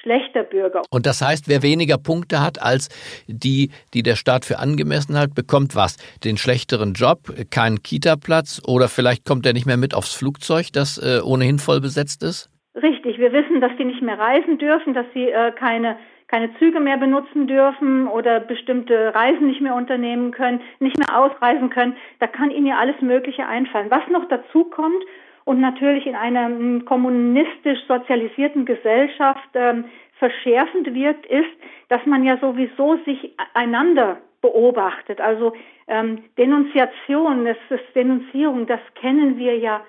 schlechter 0.02 0.42
Bürger. 0.42 0.82
Und 0.90 1.06
das 1.06 1.20
heißt, 1.22 1.48
wer 1.48 1.62
weniger 1.62 1.98
Punkte 1.98 2.40
hat 2.40 2.60
als 2.60 2.88
die, 3.26 3.70
die 3.92 4.02
der 4.02 4.16
Staat 4.16 4.44
für 4.44 4.58
angemessen 4.58 5.18
hat, 5.18 5.34
bekommt 5.34 5.76
was? 5.76 5.96
Den 6.24 6.36
schlechteren 6.36 6.94
Job, 6.94 7.32
keinen 7.50 7.82
Kita-Platz 7.82 8.62
oder 8.66 8.88
vielleicht 8.88 9.24
kommt 9.24 9.46
er 9.46 9.52
nicht 9.52 9.66
mehr 9.66 9.76
mit 9.76 9.94
aufs 9.94 10.14
Flugzeug, 10.14 10.72
das 10.72 10.98
äh, 10.98 11.20
ohnehin 11.22 11.58
voll 11.58 11.80
besetzt 11.80 12.22
ist? 12.22 12.50
Richtig, 12.82 13.18
wir 13.18 13.32
wissen, 13.32 13.60
dass 13.60 13.72
sie 13.76 13.84
nicht 13.84 14.02
mehr 14.02 14.18
reisen 14.18 14.58
dürfen, 14.58 14.94
dass 14.94 15.06
sie 15.12 15.28
äh, 15.28 15.52
keine 15.52 15.96
keine 16.30 16.54
Züge 16.58 16.78
mehr 16.78 16.96
benutzen 16.96 17.48
dürfen 17.48 18.06
oder 18.06 18.38
bestimmte 18.38 19.12
Reisen 19.12 19.48
nicht 19.48 19.60
mehr 19.60 19.74
unternehmen 19.74 20.30
können, 20.30 20.60
nicht 20.78 20.96
mehr 20.96 21.18
ausreisen 21.18 21.70
können. 21.70 21.96
Da 22.20 22.28
kann 22.28 22.52
ihnen 22.52 22.66
ja 22.66 22.78
alles 22.78 23.00
Mögliche 23.00 23.46
einfallen. 23.46 23.90
Was 23.90 24.06
noch 24.08 24.28
dazu 24.28 24.62
kommt 24.64 25.04
und 25.44 25.60
natürlich 25.60 26.06
in 26.06 26.14
einer 26.14 26.46
hm, 26.46 26.84
kommunistisch 26.84 27.80
sozialisierten 27.88 28.64
Gesellschaft 28.64 29.48
ähm, 29.54 29.86
verschärfend 30.20 30.94
wirkt, 30.94 31.26
ist, 31.26 31.50
dass 31.88 32.06
man 32.06 32.22
ja 32.22 32.36
sowieso 32.36 32.96
sich 33.04 33.34
einander 33.54 34.18
beobachtet. 34.40 35.20
Also 35.20 35.54
ähm, 35.88 36.22
Denunziation, 36.38 37.44
das 37.44 37.56
ist 37.70 37.96
Denunzierung, 37.96 38.68
das 38.68 38.80
kennen 38.94 39.36
wir 39.36 39.58
ja 39.58 39.80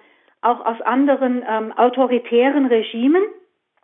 auch 0.42 0.66
aus 0.66 0.82
anderen 0.82 1.44
ähm, 1.48 1.72
autoritären 1.78 2.66
Regimen. 2.66 3.24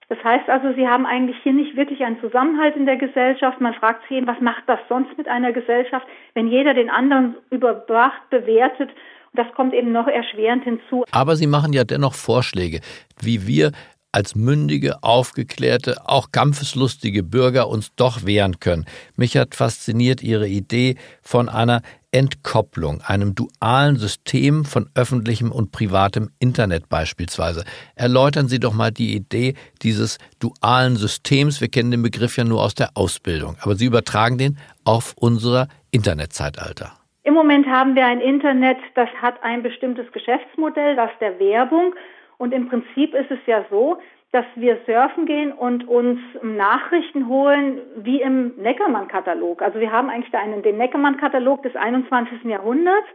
Das 0.09 0.23
heißt 0.23 0.49
also, 0.49 0.73
sie 0.73 0.87
haben 0.87 1.05
eigentlich 1.05 1.37
hier 1.43 1.53
nicht 1.53 1.75
wirklich 1.75 2.01
einen 2.03 2.19
Zusammenhalt 2.21 2.75
in 2.75 2.85
der 2.85 2.97
Gesellschaft. 2.97 3.59
Man 3.59 3.73
fragt 3.73 4.03
sich 4.03 4.17
eben, 4.17 4.27
was 4.27 4.39
macht 4.39 4.63
das 4.67 4.79
sonst 4.87 5.17
mit 5.17 5.27
einer 5.27 5.51
Gesellschaft, 5.51 6.07
wenn 6.33 6.47
jeder 6.47 6.73
den 6.73 6.89
anderen 6.89 7.35
überwacht, 7.49 8.29
bewertet 8.29 8.89
das 9.37 9.47
kommt 9.55 9.73
eben 9.73 9.91
noch 9.91 10.07
erschwerend 10.07 10.63
hinzu. 10.63 11.03
Aber 11.11 11.35
Sie 11.35 11.47
machen 11.47 11.71
ja 11.71 11.83
dennoch 11.83 12.15
Vorschläge, 12.15 12.81
wie 13.21 13.47
wir 13.47 13.71
als 14.11 14.35
mündige, 14.35 15.03
aufgeklärte, 15.03 15.97
auch 16.05 16.31
kampfeslustige 16.31 17.23
Bürger 17.23 17.67
uns 17.67 17.93
doch 17.95 18.25
wehren 18.25 18.59
können. 18.59 18.85
Mich 19.15 19.37
hat 19.37 19.55
fasziniert 19.55 20.23
Ihre 20.23 20.47
Idee 20.47 20.95
von 21.21 21.49
einer 21.49 21.81
Entkopplung, 22.11 23.01
einem 23.01 23.35
dualen 23.35 23.97
System 23.97 24.65
von 24.65 24.89
öffentlichem 24.95 25.51
und 25.51 25.71
privatem 25.71 26.29
Internet 26.39 26.89
beispielsweise. 26.89 27.63
Erläutern 27.95 28.47
Sie 28.47 28.59
doch 28.59 28.73
mal 28.73 28.91
die 28.91 29.15
Idee 29.15 29.55
dieses 29.83 30.17
dualen 30.39 30.95
Systems. 30.95 31.61
Wir 31.61 31.67
kennen 31.67 31.91
den 31.91 32.01
Begriff 32.01 32.37
ja 32.37 32.43
nur 32.43 32.63
aus 32.63 32.75
der 32.75 32.91
Ausbildung, 32.95 33.57
aber 33.61 33.75
Sie 33.75 33.85
übertragen 33.85 34.37
den 34.37 34.57
auf 34.85 35.13
unser 35.17 35.67
Internetzeitalter. 35.91 36.93
Im 37.23 37.33
Moment 37.33 37.67
haben 37.67 37.93
wir 37.93 38.05
ein 38.05 38.21
Internet, 38.21 38.77
das 38.95 39.09
hat 39.21 39.43
ein 39.43 39.61
bestimmtes 39.61 40.09
Geschäftsmodell, 40.13 40.95
das 40.95 41.11
der 41.19 41.37
Werbung. 41.39 41.93
Und 42.37 42.53
im 42.53 42.69
Prinzip 42.69 43.13
ist 43.13 43.31
es 43.31 43.39
ja 43.45 43.65
so, 43.69 43.97
dass 44.31 44.45
wir 44.55 44.77
surfen 44.85 45.25
gehen 45.25 45.51
und 45.51 45.87
uns 45.87 46.19
Nachrichten 46.43 47.27
holen 47.27 47.79
wie 47.95 48.21
im 48.21 48.53
Neckermann-Katalog. 48.57 49.61
Also 49.61 49.79
wir 49.79 49.91
haben 49.91 50.09
eigentlich 50.09 50.31
da 50.31 50.39
einen, 50.39 50.61
den 50.61 50.77
Neckermann-Katalog 50.77 51.63
des 51.63 51.75
21. 51.75 52.43
Jahrhunderts 52.43 53.07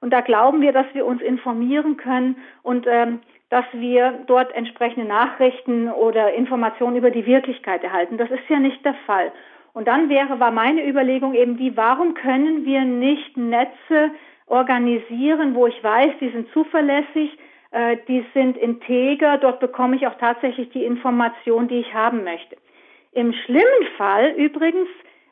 und 0.00 0.12
da 0.12 0.20
glauben 0.20 0.60
wir, 0.60 0.72
dass 0.72 0.86
wir 0.94 1.04
uns 1.04 1.20
informieren 1.20 1.96
können 1.96 2.36
und 2.62 2.86
ähm, 2.88 3.20
dass 3.50 3.66
wir 3.72 4.20
dort 4.26 4.54
entsprechende 4.54 5.06
Nachrichten 5.06 5.90
oder 5.90 6.32
Informationen 6.32 6.96
über 6.96 7.10
die 7.10 7.26
Wirklichkeit 7.26 7.84
erhalten. 7.84 8.16
Das 8.16 8.30
ist 8.30 8.48
ja 8.48 8.58
nicht 8.58 8.84
der 8.84 8.94
Fall. 9.06 9.30
Und 9.74 9.88
dann 9.88 10.08
wäre, 10.08 10.40
war 10.40 10.50
meine 10.50 10.86
Überlegung 10.86 11.34
eben 11.34 11.56
die, 11.56 11.76
warum 11.76 12.14
können 12.14 12.64
wir 12.64 12.82
nicht 12.82 13.36
Netze 13.36 14.10
organisieren, 14.46 15.54
wo 15.54 15.66
ich 15.66 15.84
weiß, 15.84 16.12
die 16.20 16.30
sind 16.30 16.50
zuverlässig, 16.52 17.38
äh, 17.72 17.96
die 18.06 18.24
sind 18.34 18.56
integer, 18.56 19.38
dort 19.38 19.60
bekomme 19.60 19.96
ich 19.96 20.06
auch 20.06 20.16
tatsächlich 20.18 20.70
die 20.70 20.84
Information, 20.84 21.68
die 21.68 21.80
ich 21.80 21.94
haben 21.94 22.22
möchte. 22.22 22.56
Im 23.12 23.32
schlimmen 23.32 23.86
Fall 23.96 24.30
übrigens 24.36 24.88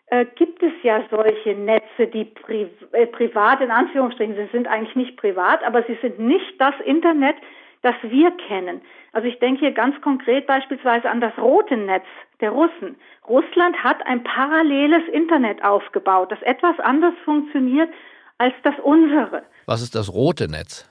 äh, 0.06 0.26
gibt 0.36 0.62
es 0.62 0.72
ja 0.82 1.02
solche 1.10 1.54
Netze, 1.54 2.06
die 2.12 2.24
pri 2.24 2.68
äh, 2.92 3.06
privat 3.06 3.60
in 3.60 3.70
Anführungsstrichen, 3.70 4.36
sie 4.36 4.48
sind 4.52 4.68
eigentlich 4.68 4.96
nicht 4.96 5.16
privat, 5.16 5.62
aber 5.64 5.82
sie 5.84 5.98
sind 6.02 6.18
nicht 6.18 6.58
das 6.58 6.74
Internet, 6.84 7.36
das 7.82 7.94
wir 8.02 8.30
kennen. 8.48 8.80
Also 9.12 9.28
ich 9.28 9.38
denke 9.38 9.60
hier 9.60 9.72
ganz 9.72 10.00
konkret 10.00 10.46
beispielsweise 10.46 11.08
an 11.08 11.20
das 11.20 11.36
rote 11.38 11.76
Netz 11.76 12.04
der 12.40 12.50
Russen. 12.50 12.96
Russland 13.28 13.82
hat 13.82 14.04
ein 14.06 14.24
paralleles 14.24 15.06
Internet 15.12 15.62
aufgebaut, 15.64 16.32
das 16.32 16.42
etwas 16.42 16.78
anders 16.80 17.14
funktioniert 17.24 17.90
als 18.38 18.54
das 18.62 18.74
unsere. 18.82 19.42
Was 19.66 19.82
ist 19.82 19.94
das 19.94 20.12
rote 20.12 20.50
Netz? 20.50 20.89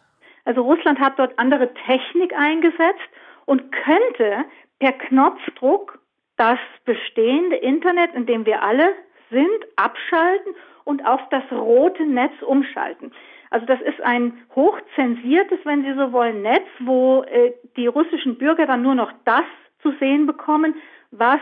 Also 0.50 0.64
Russland 0.64 1.00
hat 1.00 1.20
dort 1.20 1.38
andere 1.38 1.72
Technik 1.86 2.34
eingesetzt 2.36 3.08
und 3.46 3.72
könnte 3.72 4.46
per 4.80 4.94
Knopfdruck 4.94 6.00
das 6.38 6.58
bestehende 6.86 7.58
Internet, 7.58 8.16
in 8.16 8.26
dem 8.26 8.48
wir 8.48 8.64
alle 8.64 8.96
sind, 9.30 9.48
abschalten 9.76 10.56
und 10.86 11.06
auf 11.06 11.22
das 11.30 11.44
rote 11.52 12.04
Netz 12.04 12.34
umschalten. 12.42 13.12
Also 13.52 13.68
das 13.68 13.80
ist 13.82 14.02
ein 14.02 14.42
hochzensiertes, 14.56 15.60
wenn 15.66 15.84
Sie 15.84 15.94
so 15.94 16.12
wollen, 16.14 16.42
Netz, 16.42 16.66
wo 16.80 17.22
äh, 17.28 17.54
die 17.78 17.86
russischen 17.86 18.40
Bürger 18.40 18.66
dann 18.66 18.82
nur 18.82 18.96
noch 18.96 19.12
das 19.26 19.46
zu 19.84 19.92
sehen 20.00 20.26
bekommen, 20.26 20.74
was 21.12 21.42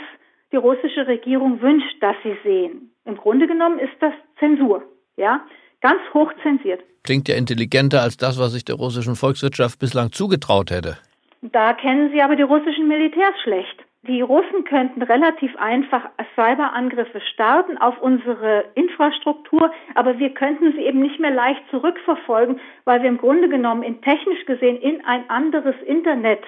die 0.51 0.57
russische 0.57 1.07
Regierung 1.07 1.61
wünscht, 1.61 1.95
dass 2.03 2.17
sie 2.23 2.35
sehen. 2.43 2.93
Im 3.05 3.15
Grunde 3.15 3.47
genommen 3.47 3.79
ist 3.79 3.95
das 4.01 4.13
Zensur, 4.37 4.83
ja 5.15 5.45
ganz 5.81 6.01
hoch 6.13 6.31
zensiert. 6.43 6.81
Klingt 7.03 7.27
ja 7.27 7.35
intelligenter 7.35 8.01
als 8.01 8.17
das, 8.17 8.39
was 8.39 8.51
sich 8.53 8.65
der 8.65 8.75
russischen 8.75 9.15
Volkswirtschaft 9.15 9.79
bislang 9.79 10.11
zugetraut 10.11 10.71
hätte. 10.71 10.97
Da 11.41 11.73
kennen 11.73 12.11
Sie 12.11 12.21
aber 12.21 12.35
die 12.35 12.43
russischen 12.43 12.87
Militärs 12.87 13.35
schlecht. 13.43 13.83
Die 14.07 14.21
Russen 14.21 14.63
könnten 14.63 15.01
relativ 15.01 15.55
einfach 15.57 16.09
Cyberangriffe 16.35 17.19
starten 17.33 17.77
auf 17.77 17.99
unsere 18.01 18.65
Infrastruktur, 18.75 19.71
aber 19.95 20.17
wir 20.17 20.33
könnten 20.33 20.71
sie 20.73 20.85
eben 20.85 21.01
nicht 21.01 21.19
mehr 21.19 21.31
leicht 21.31 21.61
zurückverfolgen, 21.71 22.59
weil 22.85 23.01
wir 23.01 23.09
im 23.09 23.17
Grunde 23.17 23.49
genommen 23.49 23.83
in 23.83 24.01
technisch 24.01 24.45
gesehen 24.45 24.77
in 24.77 25.03
ein 25.03 25.29
anderes 25.29 25.75
Internet 25.85 26.39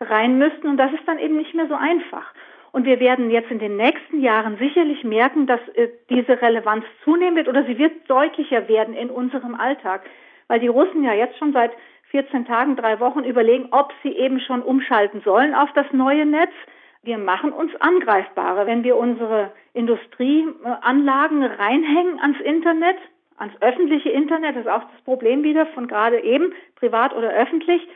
rein 0.00 0.38
müssten 0.38 0.66
und 0.66 0.76
das 0.76 0.92
ist 0.92 1.06
dann 1.06 1.18
eben 1.18 1.36
nicht 1.36 1.54
mehr 1.54 1.68
so 1.68 1.74
einfach. 1.74 2.34
Und 2.74 2.86
wir 2.86 2.98
werden 2.98 3.30
jetzt 3.30 3.52
in 3.52 3.60
den 3.60 3.76
nächsten 3.76 4.20
Jahren 4.20 4.56
sicherlich 4.58 5.04
merken, 5.04 5.46
dass 5.46 5.60
äh, 5.76 5.90
diese 6.10 6.42
Relevanz 6.42 6.84
zunehmen 7.04 7.36
wird 7.36 7.46
oder 7.46 7.62
sie 7.62 7.78
wird 7.78 7.92
deutlicher 8.10 8.66
werden 8.66 8.94
in 8.94 9.10
unserem 9.10 9.54
Alltag, 9.54 10.02
weil 10.48 10.58
die 10.58 10.66
Russen 10.66 11.04
ja 11.04 11.12
jetzt 11.12 11.38
schon 11.38 11.52
seit 11.52 11.70
14 12.10 12.46
Tagen, 12.46 12.74
drei 12.74 12.98
Wochen 12.98 13.22
überlegen, 13.22 13.68
ob 13.70 13.92
sie 14.02 14.10
eben 14.16 14.40
schon 14.40 14.60
umschalten 14.60 15.22
sollen 15.24 15.54
auf 15.54 15.68
das 15.74 15.86
neue 15.92 16.26
Netz. 16.26 16.50
Wir 17.04 17.16
machen 17.16 17.52
uns 17.52 17.70
angreifbarer, 17.76 18.66
wenn 18.66 18.82
wir 18.82 18.96
unsere 18.96 19.52
Industrieanlagen 19.72 21.44
reinhängen 21.44 22.18
ans 22.18 22.40
Internet, 22.40 22.96
ans 23.36 23.54
öffentliche 23.60 24.10
Internet, 24.10 24.56
das 24.56 24.64
ist 24.64 24.72
auch 24.72 24.90
das 24.90 25.00
Problem 25.04 25.44
wieder 25.44 25.66
von 25.66 25.86
gerade 25.86 26.18
eben, 26.24 26.52
privat 26.74 27.14
oder 27.14 27.30
öffentlich, 27.34 27.86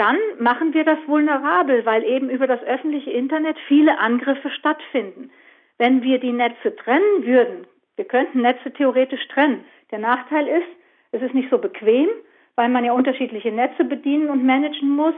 dann 0.00 0.16
machen 0.38 0.72
wir 0.72 0.84
das 0.84 0.98
vulnerabel, 1.06 1.84
weil 1.84 2.04
eben 2.04 2.30
über 2.30 2.46
das 2.46 2.62
öffentliche 2.62 3.10
Internet 3.10 3.58
viele 3.68 3.98
Angriffe 3.98 4.48
stattfinden. 4.48 5.30
Wenn 5.76 6.02
wir 6.02 6.18
die 6.18 6.32
Netze 6.32 6.74
trennen 6.74 7.26
würden, 7.26 7.66
wir 7.96 8.06
könnten 8.06 8.40
Netze 8.40 8.72
theoretisch 8.72 9.28
trennen. 9.28 9.62
Der 9.90 9.98
Nachteil 9.98 10.48
ist, 10.48 10.68
es 11.12 11.20
ist 11.20 11.34
nicht 11.34 11.50
so 11.50 11.58
bequem, 11.58 12.08
weil 12.54 12.70
man 12.70 12.82
ja 12.84 12.92
unterschiedliche 12.92 13.52
Netze 13.52 13.84
bedienen 13.84 14.30
und 14.30 14.42
managen 14.42 14.88
muss. 14.88 15.14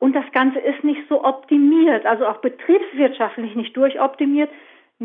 Und 0.00 0.16
das 0.16 0.24
Ganze 0.32 0.58
ist 0.58 0.82
nicht 0.82 1.02
so 1.08 1.22
optimiert, 1.22 2.04
also 2.04 2.26
auch 2.26 2.38
betriebswirtschaftlich 2.38 3.54
nicht 3.54 3.76
durchoptimiert. 3.76 4.50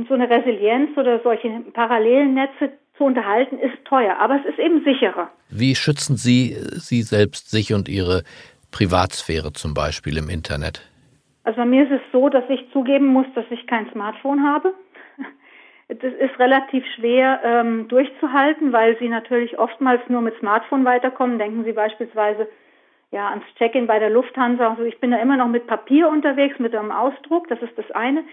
So 0.07 0.15
eine 0.15 0.29
Resilienz 0.29 0.97
oder 0.97 1.19
solche 1.19 1.49
parallelen 1.73 2.33
Netze 2.33 2.71
zu 2.97 3.03
unterhalten, 3.03 3.59
ist 3.59 3.85
teuer, 3.85 4.17
aber 4.17 4.39
es 4.39 4.45
ist 4.45 4.59
eben 4.59 4.83
sicherer. 4.83 5.29
Wie 5.49 5.75
schützen 5.75 6.17
Sie 6.17 6.55
Sie 6.71 7.03
selbst, 7.03 7.51
sich 7.51 7.73
und 7.73 7.87
Ihre 7.87 8.23
Privatsphäre 8.71 9.53
zum 9.53 9.73
Beispiel 9.73 10.17
im 10.17 10.29
Internet? 10.29 10.89
Also 11.43 11.57
bei 11.57 11.65
mir 11.65 11.83
ist 11.83 11.91
es 11.91 12.11
so, 12.11 12.29
dass 12.29 12.43
ich 12.49 12.71
zugeben 12.71 13.07
muss, 13.07 13.25
dass 13.35 13.45
ich 13.49 13.65
kein 13.67 13.89
Smartphone 13.91 14.43
habe. 14.43 14.73
Das 15.87 16.13
ist 16.13 16.37
relativ 16.37 16.85
schwer 16.95 17.41
ähm, 17.43 17.87
durchzuhalten, 17.87 18.71
weil 18.71 18.95
Sie 18.99 19.09
natürlich 19.09 19.57
oftmals 19.57 20.01
nur 20.07 20.21
mit 20.21 20.37
Smartphone 20.37 20.85
weiterkommen. 20.85 21.39
Denken 21.39 21.63
Sie 21.63 21.71
beispielsweise 21.71 22.47
ja 23.09 23.29
ans 23.29 23.45
Check-in 23.57 23.87
bei 23.87 23.97
der 23.97 24.11
Lufthansa. 24.11 24.69
Also 24.69 24.83
ich 24.83 24.99
bin 24.99 25.09
da 25.09 25.17
immer 25.17 25.35
noch 25.35 25.47
mit 25.47 25.65
Papier 25.65 26.07
unterwegs, 26.07 26.59
mit 26.59 26.75
einem 26.75 26.91
Ausdruck. 26.91 27.47
Das 27.47 27.59
ist 27.63 27.75
das 27.75 27.89
eine. 27.91 28.23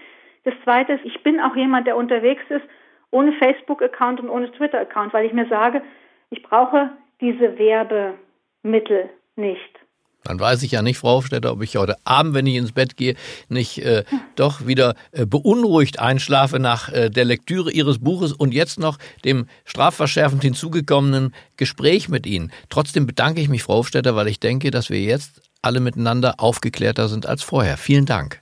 Das 0.43 0.53
zweite 0.63 0.93
ist, 0.93 1.05
ich 1.05 1.23
bin 1.23 1.39
auch 1.39 1.55
jemand, 1.55 1.87
der 1.87 1.97
unterwegs 1.97 2.43
ist 2.49 2.65
ohne 3.09 3.33
Facebook-Account 3.33 4.19
und 4.19 4.29
ohne 4.29 4.51
Twitter-Account, 4.51 5.13
weil 5.13 5.25
ich 5.25 5.33
mir 5.33 5.47
sage, 5.47 5.81
ich 6.29 6.43
brauche 6.43 6.91
diese 7.21 7.57
Werbemittel 7.57 9.09
nicht. 9.35 9.79
Dann 10.27 10.39
weiß 10.39 10.63
ich 10.63 10.71
ja 10.71 10.81
nicht, 10.81 10.97
Frau 10.97 11.17
Hofstetter, 11.17 11.51
ob 11.53 11.63
ich 11.63 11.77
heute 11.77 11.95
Abend, 12.03 12.33
wenn 12.33 12.45
ich 12.45 12.55
ins 12.55 12.73
Bett 12.73 12.97
gehe, 12.97 13.15
nicht 13.47 13.79
äh, 13.79 14.03
doch 14.35 14.67
wieder 14.67 14.95
äh, 15.11 15.25
beunruhigt 15.25 15.99
einschlafe 15.99 16.59
nach 16.59 16.91
äh, 16.91 17.09
der 17.09 17.25
Lektüre 17.25 17.71
Ihres 17.71 17.99
Buches 17.99 18.33
und 18.33 18.53
jetzt 18.53 18.79
noch 18.79 18.97
dem 19.23 19.47
strafverschärfend 19.65 20.43
hinzugekommenen 20.43 21.33
Gespräch 21.55 22.09
mit 22.09 22.25
Ihnen. 22.25 22.51
Trotzdem 22.69 23.07
bedanke 23.07 23.39
ich 23.39 23.47
mich, 23.47 23.63
Frau 23.63 23.75
Hofstetter, 23.75 24.15
weil 24.15 24.27
ich 24.27 24.39
denke, 24.39 24.69
dass 24.69 24.89
wir 24.89 24.99
jetzt 24.99 25.41
alle 25.61 25.79
miteinander 25.79 26.35
aufgeklärter 26.39 27.07
sind 27.07 27.25
als 27.25 27.43
vorher. 27.43 27.77
Vielen 27.77 28.05
Dank. 28.05 28.41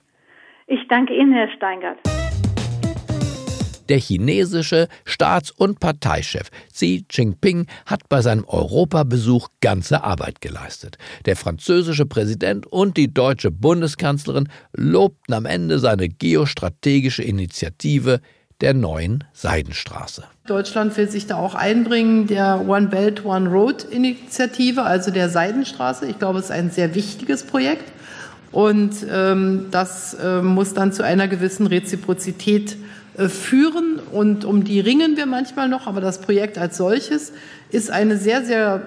Ich 0.66 0.80
danke 0.88 1.14
Ihnen, 1.14 1.32
Herr 1.32 1.48
Steingart. 1.56 1.98
Der 3.88 3.98
chinesische 3.98 4.88
Staats- 5.04 5.50
und 5.50 5.80
Parteichef 5.80 6.50
Xi 6.72 7.04
Jinping 7.10 7.66
hat 7.86 8.08
bei 8.08 8.20
seinem 8.20 8.44
Europabesuch 8.44 9.48
ganze 9.60 10.02
Arbeit 10.04 10.40
geleistet. 10.40 10.98
Der 11.24 11.36
französische 11.36 12.06
Präsident 12.06 12.66
und 12.66 12.96
die 12.96 13.12
deutsche 13.12 13.50
Bundeskanzlerin 13.50 14.48
lobten 14.74 15.34
am 15.34 15.46
Ende 15.46 15.78
seine 15.78 16.08
geostrategische 16.08 17.22
Initiative 17.22 18.20
der 18.60 18.72
neuen 18.74 19.24
Seidenstraße. 19.32 20.24
Deutschland 20.46 20.96
will 20.96 21.10
sich 21.10 21.26
da 21.26 21.36
auch 21.36 21.54
einbringen, 21.54 22.26
der 22.26 22.64
One 22.66 22.88
Belt, 22.88 23.24
One 23.24 23.50
Road 23.50 23.84
Initiative, 23.84 24.82
also 24.82 25.10
der 25.10 25.28
Seidenstraße. 25.28 26.06
Ich 26.06 26.18
glaube, 26.18 26.38
es 26.38 26.46
ist 26.46 26.50
ein 26.52 26.70
sehr 26.70 26.94
wichtiges 26.94 27.44
Projekt. 27.44 27.92
Und 28.52 28.94
ähm, 29.10 29.66
das 29.70 30.14
äh, 30.14 30.40
muss 30.40 30.72
dann 30.72 30.92
zu 30.92 31.02
einer 31.04 31.28
gewissen 31.28 31.66
Reziprozität 31.66 32.76
führen 33.16 33.98
und 34.12 34.44
um 34.44 34.64
die 34.64 34.80
ringen 34.80 35.16
wir 35.16 35.26
manchmal 35.26 35.68
noch, 35.68 35.86
aber 35.86 36.00
das 36.00 36.20
Projekt 36.20 36.58
als 36.58 36.76
solches 36.76 37.32
ist 37.70 37.90
eine 37.90 38.16
sehr, 38.16 38.44
sehr 38.44 38.82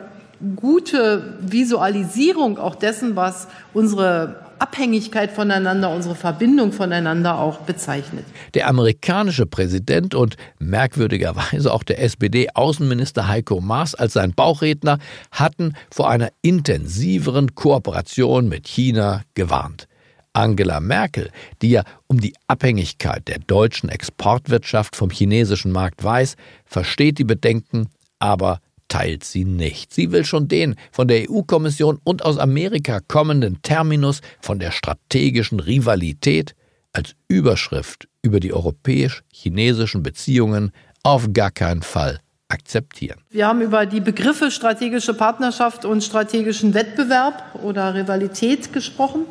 gute 0.56 1.34
Visualisierung 1.42 2.58
auch 2.58 2.76
dessen, 2.76 3.16
was 3.16 3.48
unsere 3.74 4.48
Abhängigkeit 4.60 5.32
voneinander, 5.32 5.90
unsere 5.90 6.16
Verbindung 6.16 6.72
voneinander 6.74 7.40
auch 7.40 7.60
bezeichnet. 7.60 8.26
Der 8.54 8.68
amerikanische 8.68 9.46
Präsident 9.46 10.16
und 10.16 10.36
merkwürdigerweise 10.60 11.74
auch 11.74 11.84
der 11.84 12.02
SPD-Außenminister 12.02 13.28
Heiko 13.28 13.62
Maas 13.62 13.96
als 13.96 14.14
sein 14.14 14.34
Bauchredner 14.34 15.00
hatten 15.32 15.74
vor 15.92 16.10
einer 16.10 16.30
intensiveren 16.42 17.56
Kooperation 17.56 18.50
mit 18.50 18.68
China 18.68 19.22
gewarnt. 19.34 19.88
Angela 20.34 20.80
Merkel, 20.80 21.32
die 21.62 21.72
ja 21.72 21.84
um 22.08 22.20
die 22.20 22.34
Abhängigkeit 22.48 23.28
der 23.28 23.40
deutschen 23.40 23.90
Exportwirtschaft 23.90 24.96
vom 24.96 25.10
chinesischen 25.10 25.72
Markt 25.72 26.04
weiß, 26.04 26.36
versteht 26.66 27.18
die 27.18 27.24
Bedenken, 27.24 27.88
aber 28.20 28.60
teilt 28.88 29.24
sie 29.24 29.46
nicht. 29.46 29.94
Sie 29.94 30.12
will 30.12 30.26
schon 30.26 30.48
den 30.48 30.76
von 30.92 31.08
der 31.08 31.30
EU-Kommission 31.30 32.00
und 32.04 32.26
aus 32.26 32.38
Amerika 32.38 33.00
kommenden 33.08 33.62
Terminus 33.62 34.22
von 34.42 34.60
der 34.60 34.72
strategischen 34.72 35.60
Rivalität 35.60 36.56
als 36.92 37.16
Überschrift 37.28 38.08
über 38.22 38.40
die 38.40 38.52
europäisch-chinesischen 38.52 40.04
Beziehungen 40.04 40.72
auf 41.04 41.32
gar 41.34 41.52
keinen 41.52 41.84
Fall 41.84 42.20
akzeptieren. 42.50 43.22
Wir 43.30 43.48
haben 43.48 43.62
über 43.62 43.86
die 43.86 44.02
Begriffe 44.02 44.50
strategische 44.50 45.14
Partnerschaft 45.14 45.86
und 45.86 46.04
strategischen 46.04 46.74
Wettbewerb 46.74 47.56
oder 47.64 47.94
Rivalität 47.94 48.74
gesprochen 48.74 49.26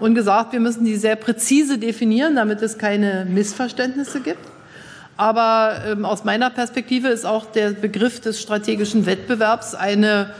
und 0.00 0.14
gesagt, 0.14 0.52
wir 0.52 0.60
müssen 0.60 0.84
die 0.84 0.96
sehr 0.96 1.16
präzise 1.16 1.78
definieren, 1.78 2.36
damit 2.36 2.62
es 2.62 2.78
keine 2.78 3.26
Missverständnisse 3.28 4.20
gibt. 4.20 4.46
Aber 5.16 5.82
ähm, 5.86 6.04
aus 6.04 6.24
meiner 6.24 6.50
Perspektive 6.50 7.08
ist 7.08 7.24
auch 7.24 7.46
der 7.46 7.70
Begriff 7.70 8.20
des 8.20 8.40
strategischen 8.40 9.06
Wettbewerbs 9.06 9.74
eine 9.74 10.30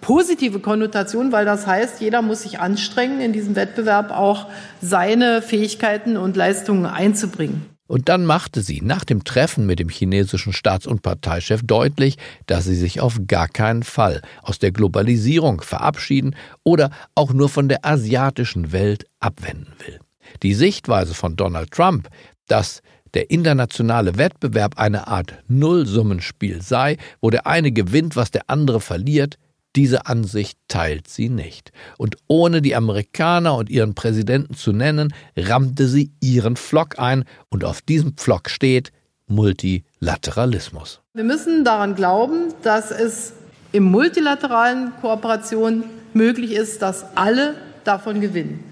positive 0.00 0.60
Konnotation, 0.60 1.32
weil 1.32 1.44
das 1.44 1.66
heißt, 1.66 2.00
jeder 2.00 2.22
muss 2.22 2.42
sich 2.42 2.60
anstrengen, 2.60 3.20
in 3.20 3.32
diesem 3.32 3.56
Wettbewerb 3.56 4.10
auch 4.10 4.46
seine 4.80 5.42
Fähigkeiten 5.42 6.16
und 6.16 6.36
Leistungen 6.36 6.86
einzubringen. 6.86 7.73
Und 7.86 8.08
dann 8.08 8.24
machte 8.24 8.62
sie 8.62 8.80
nach 8.80 9.04
dem 9.04 9.24
Treffen 9.24 9.66
mit 9.66 9.78
dem 9.78 9.90
chinesischen 9.90 10.52
Staats- 10.52 10.86
und 10.86 11.02
Parteichef 11.02 11.62
deutlich, 11.62 12.16
dass 12.46 12.64
sie 12.64 12.76
sich 12.76 13.00
auf 13.00 13.20
gar 13.26 13.48
keinen 13.48 13.82
Fall 13.82 14.22
aus 14.42 14.58
der 14.58 14.72
Globalisierung 14.72 15.60
verabschieden 15.60 16.34
oder 16.62 16.90
auch 17.14 17.32
nur 17.32 17.50
von 17.50 17.68
der 17.68 17.84
asiatischen 17.84 18.72
Welt 18.72 19.04
abwenden 19.20 19.72
will. 19.86 20.00
Die 20.42 20.54
Sichtweise 20.54 21.12
von 21.12 21.36
Donald 21.36 21.70
Trump, 21.72 22.08
dass 22.46 22.80
der 23.12 23.30
internationale 23.30 24.16
Wettbewerb 24.16 24.78
eine 24.78 25.06
Art 25.06 25.34
Nullsummenspiel 25.48 26.62
sei, 26.62 26.96
wo 27.20 27.30
der 27.30 27.46
eine 27.46 27.70
gewinnt, 27.70 28.16
was 28.16 28.30
der 28.30 28.48
andere 28.48 28.80
verliert, 28.80 29.38
diese 29.76 30.06
Ansicht 30.06 30.58
teilt 30.68 31.08
sie 31.08 31.28
nicht. 31.28 31.72
Und 31.98 32.16
ohne 32.28 32.62
die 32.62 32.76
Amerikaner 32.76 33.56
und 33.56 33.70
ihren 33.70 33.94
Präsidenten 33.94 34.54
zu 34.54 34.72
nennen, 34.72 35.12
rammte 35.36 35.88
sie 35.88 36.12
ihren 36.20 36.56
Pflock 36.56 36.98
ein 36.98 37.24
und 37.50 37.64
auf 37.64 37.82
diesem 37.82 38.14
Pflock 38.16 38.50
steht 38.50 38.92
Multilateralismus. 39.26 41.00
Wir 41.14 41.24
müssen 41.24 41.64
daran 41.64 41.94
glauben, 41.94 42.52
dass 42.62 42.90
es 42.90 43.32
im 43.72 43.84
multilateralen 43.84 44.92
Kooperation 45.00 45.84
möglich 46.12 46.52
ist, 46.52 46.82
dass 46.82 47.16
alle 47.16 47.54
davon 47.84 48.20
gewinnen. 48.20 48.62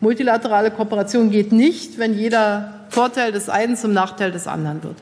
Multilaterale 0.00 0.70
Kooperation 0.70 1.30
geht 1.30 1.52
nicht, 1.52 1.98
wenn 1.98 2.18
jeder 2.18 2.80
Vorteil 2.88 3.32
des 3.32 3.48
einen 3.48 3.76
zum 3.76 3.92
Nachteil 3.92 4.32
des 4.32 4.46
anderen 4.46 4.82
wird. 4.82 4.96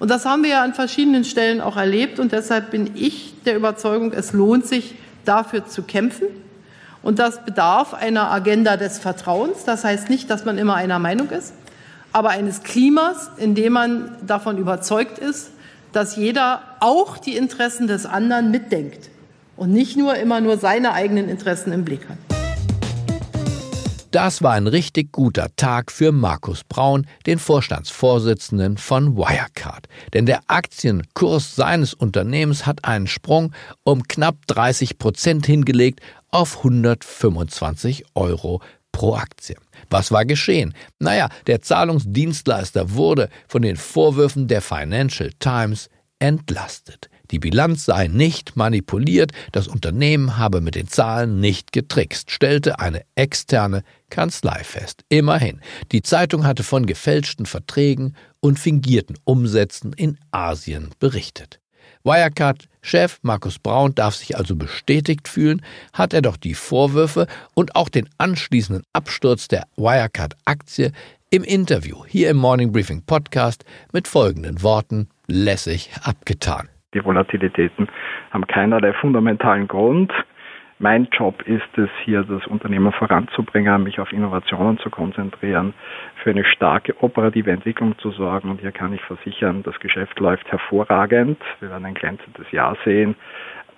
Und 0.00 0.10
das 0.10 0.24
haben 0.26 0.42
wir 0.42 0.50
ja 0.50 0.62
an 0.62 0.74
verschiedenen 0.74 1.24
Stellen 1.24 1.60
auch 1.60 1.76
erlebt. 1.76 2.18
Und 2.18 2.32
deshalb 2.32 2.72
bin 2.72 2.90
ich 2.96 3.34
der 3.44 3.54
Überzeugung, 3.54 4.12
es 4.12 4.32
lohnt 4.32 4.66
sich, 4.66 4.96
dafür 5.24 5.66
zu 5.66 5.82
kämpfen. 5.82 6.26
Und 7.02 7.18
das 7.18 7.44
bedarf 7.44 7.94
einer 7.94 8.30
Agenda 8.32 8.76
des 8.76 8.98
Vertrauens. 8.98 9.64
Das 9.64 9.84
heißt 9.84 10.08
nicht, 10.08 10.28
dass 10.30 10.44
man 10.44 10.58
immer 10.58 10.74
einer 10.74 10.98
Meinung 10.98 11.30
ist, 11.30 11.52
aber 12.12 12.30
eines 12.30 12.62
Klimas, 12.62 13.30
in 13.36 13.54
dem 13.54 13.74
man 13.74 14.16
davon 14.26 14.58
überzeugt 14.58 15.18
ist, 15.18 15.50
dass 15.92 16.16
jeder 16.16 16.62
auch 16.80 17.18
die 17.18 17.36
Interessen 17.36 17.86
des 17.86 18.06
anderen 18.06 18.50
mitdenkt 18.50 19.10
und 19.56 19.72
nicht 19.72 19.96
nur 19.96 20.14
immer 20.16 20.40
nur 20.40 20.56
seine 20.56 20.92
eigenen 20.92 21.28
Interessen 21.28 21.72
im 21.72 21.84
Blick 21.84 22.08
hat. 22.08 22.29
Das 24.10 24.42
war 24.42 24.54
ein 24.54 24.66
richtig 24.66 25.12
guter 25.12 25.54
Tag 25.54 25.92
für 25.92 26.10
Markus 26.10 26.64
Braun, 26.64 27.06
den 27.26 27.38
Vorstandsvorsitzenden 27.38 28.76
von 28.76 29.16
Wirecard. 29.16 29.86
Denn 30.12 30.26
der 30.26 30.40
Aktienkurs 30.48 31.54
seines 31.54 31.94
Unternehmens 31.94 32.66
hat 32.66 32.84
einen 32.84 33.06
Sprung 33.06 33.52
um 33.84 34.02
knapp 34.02 34.34
30 34.48 34.98
Prozent 34.98 35.46
hingelegt 35.46 36.00
auf 36.32 36.58
125 36.58 38.04
Euro 38.16 38.60
pro 38.90 39.14
Aktie. 39.14 39.54
Was 39.90 40.10
war 40.10 40.24
geschehen? 40.24 40.74
Naja, 40.98 41.28
der 41.46 41.62
Zahlungsdienstleister 41.62 42.94
wurde 42.94 43.28
von 43.46 43.62
den 43.62 43.76
Vorwürfen 43.76 44.48
der 44.48 44.60
Financial 44.60 45.30
Times 45.38 45.88
entlastet. 46.18 47.10
Die 47.30 47.38
Bilanz 47.38 47.84
sei 47.84 48.08
nicht 48.08 48.56
manipuliert, 48.56 49.32
das 49.52 49.68
Unternehmen 49.68 50.36
habe 50.36 50.60
mit 50.60 50.74
den 50.74 50.88
Zahlen 50.88 51.40
nicht 51.40 51.72
getrickst, 51.72 52.30
stellte 52.30 52.80
eine 52.80 53.02
externe 53.14 53.82
Kanzlei 54.10 54.64
fest. 54.64 55.04
Immerhin, 55.08 55.60
die 55.92 56.02
Zeitung 56.02 56.44
hatte 56.44 56.64
von 56.64 56.86
gefälschten 56.86 57.46
Verträgen 57.46 58.16
und 58.40 58.58
fingierten 58.58 59.16
Umsätzen 59.24 59.92
in 59.92 60.18
Asien 60.32 60.90
berichtet. 60.98 61.60
Wirecard-Chef 62.02 63.18
Markus 63.22 63.58
Braun 63.58 63.94
darf 63.94 64.16
sich 64.16 64.36
also 64.36 64.56
bestätigt 64.56 65.28
fühlen, 65.28 65.62
hat 65.92 66.14
er 66.14 66.22
doch 66.22 66.36
die 66.36 66.54
Vorwürfe 66.54 67.26
und 67.54 67.76
auch 67.76 67.90
den 67.90 68.08
anschließenden 68.18 68.84
Absturz 68.92 69.48
der 69.48 69.66
Wirecard-Aktie 69.76 70.92
im 71.30 71.44
Interview 71.44 72.04
hier 72.06 72.30
im 72.30 72.38
Morning 72.38 72.72
Briefing 72.72 73.02
Podcast 73.02 73.64
mit 73.92 74.08
folgenden 74.08 74.62
Worten 74.62 75.08
lässig 75.26 75.90
abgetan. 76.02 76.68
Die 76.92 77.04
Volatilitäten 77.04 77.88
haben 78.32 78.46
keinerlei 78.48 78.92
fundamentalen 78.94 79.68
Grund. 79.68 80.12
Mein 80.80 81.08
Job 81.12 81.40
ist 81.42 81.76
es, 81.76 81.88
hier 82.04 82.24
das 82.24 82.44
Unternehmen 82.48 82.90
voranzubringen, 82.90 83.84
mich 83.84 84.00
auf 84.00 84.12
Innovationen 84.12 84.78
zu 84.78 84.90
konzentrieren, 84.90 85.72
für 86.22 86.30
eine 86.30 86.44
starke 86.44 87.00
operative 87.00 87.52
Entwicklung 87.52 87.96
zu 87.98 88.10
sorgen. 88.10 88.50
Und 88.50 88.60
hier 88.60 88.72
kann 88.72 88.92
ich 88.92 89.02
versichern, 89.02 89.62
das 89.62 89.78
Geschäft 89.78 90.18
läuft 90.18 90.50
hervorragend. 90.50 91.38
Wir 91.60 91.70
werden 91.70 91.84
ein 91.84 91.94
glänzendes 91.94 92.50
Jahr 92.50 92.76
sehen. 92.84 93.14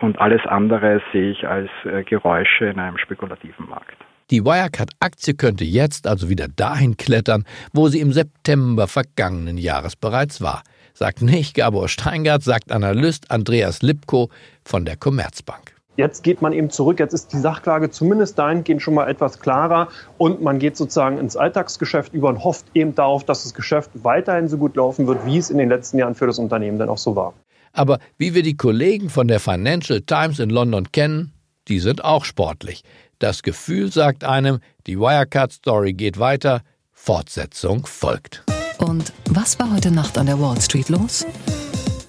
Und 0.01 0.19
alles 0.19 0.47
andere 0.47 1.03
sehe 1.13 1.33
ich 1.33 1.47
als 1.47 1.69
äh, 1.85 2.05
Geräusche 2.05 2.67
in 2.67 2.79
einem 2.79 2.97
spekulativen 2.97 3.69
Markt. 3.69 3.97
Die 4.31 4.43
Wirecard-Aktie 4.43 5.35
könnte 5.35 5.65
jetzt 5.65 6.07
also 6.07 6.31
wieder 6.31 6.49
dahin 6.49 6.97
klettern, 6.97 7.45
wo 7.75 7.89
sie 7.89 8.01
im 8.01 8.13
September 8.13 8.89
vergangenen 8.89 9.59
Jahres 9.59 9.97
bereits 9.97 10.41
war. 10.41 10.63
Sagt 10.95 11.23
nicht 11.23 11.55
Gabor 11.55 11.89
Steingart, 11.89 12.43
sagt 12.43 12.71
Analyst 12.71 13.31
Andreas 13.31 13.83
Lipko 13.83 14.31
von 14.65 14.85
der 14.85 14.97
Commerzbank. 14.97 15.75
Jetzt 15.97 16.23
geht 16.23 16.41
man 16.41 16.55
eben 16.55 16.71
zurück, 16.71 17.01
jetzt 17.01 17.13
ist 17.13 17.33
die 17.35 17.39
Sachlage 17.39 17.91
zumindest 17.91 18.39
dahingehend 18.39 18.81
schon 18.81 18.95
mal 18.95 19.09
etwas 19.09 19.41
klarer 19.41 19.89
und 20.17 20.41
man 20.41 20.59
geht 20.59 20.77
sozusagen 20.77 21.19
ins 21.19 21.37
Alltagsgeschäft 21.37 22.15
über 22.15 22.31
und 22.31 22.45
hofft 22.45 22.67
eben 22.73 22.95
darauf, 22.95 23.25
dass 23.25 23.43
das 23.43 23.53
Geschäft 23.53 23.91
weiterhin 23.95 24.49
so 24.49 24.57
gut 24.57 24.75
laufen 24.77 25.07
wird, 25.07 25.27
wie 25.27 25.37
es 25.37 25.51
in 25.51 25.59
den 25.59 25.69
letzten 25.69 25.99
Jahren 25.99 26.15
für 26.15 26.27
das 26.27 26.39
Unternehmen 26.39 26.79
dann 26.79 26.89
auch 26.89 26.99
so 26.99 27.15
war. 27.15 27.35
Aber 27.75 27.99
wie 28.17 28.35
wir 28.35 28.43
die 28.43 28.57
Kollegen 28.57 29.11
von 29.11 29.29
der 29.29 29.41
Financial 29.41 30.01
Times 30.01 30.39
in 30.39 30.51
London 30.51 30.91
kennen, 30.93 31.33
die 31.69 31.79
sind 31.79 32.05
auch 32.05 32.25
sportlich. 32.25 32.85
Das 33.19 33.43
Gefühl 33.43 33.93
sagt 33.93 34.25
einem, 34.25 34.61
die 34.87 34.99
Wirecard-Story 34.99 35.93
geht 35.93 36.19
weiter, 36.19 36.63
Fortsetzung 36.91 37.87
folgt. 37.87 38.45
Und 38.83 39.13
was 39.31 39.61
war 39.61 39.73
heute 39.73 39.93
Nacht 39.93 40.19
an 40.19 40.27
der 40.27 40.41
Wall 40.41 40.61
Street 40.61 40.89
los? 40.89 41.25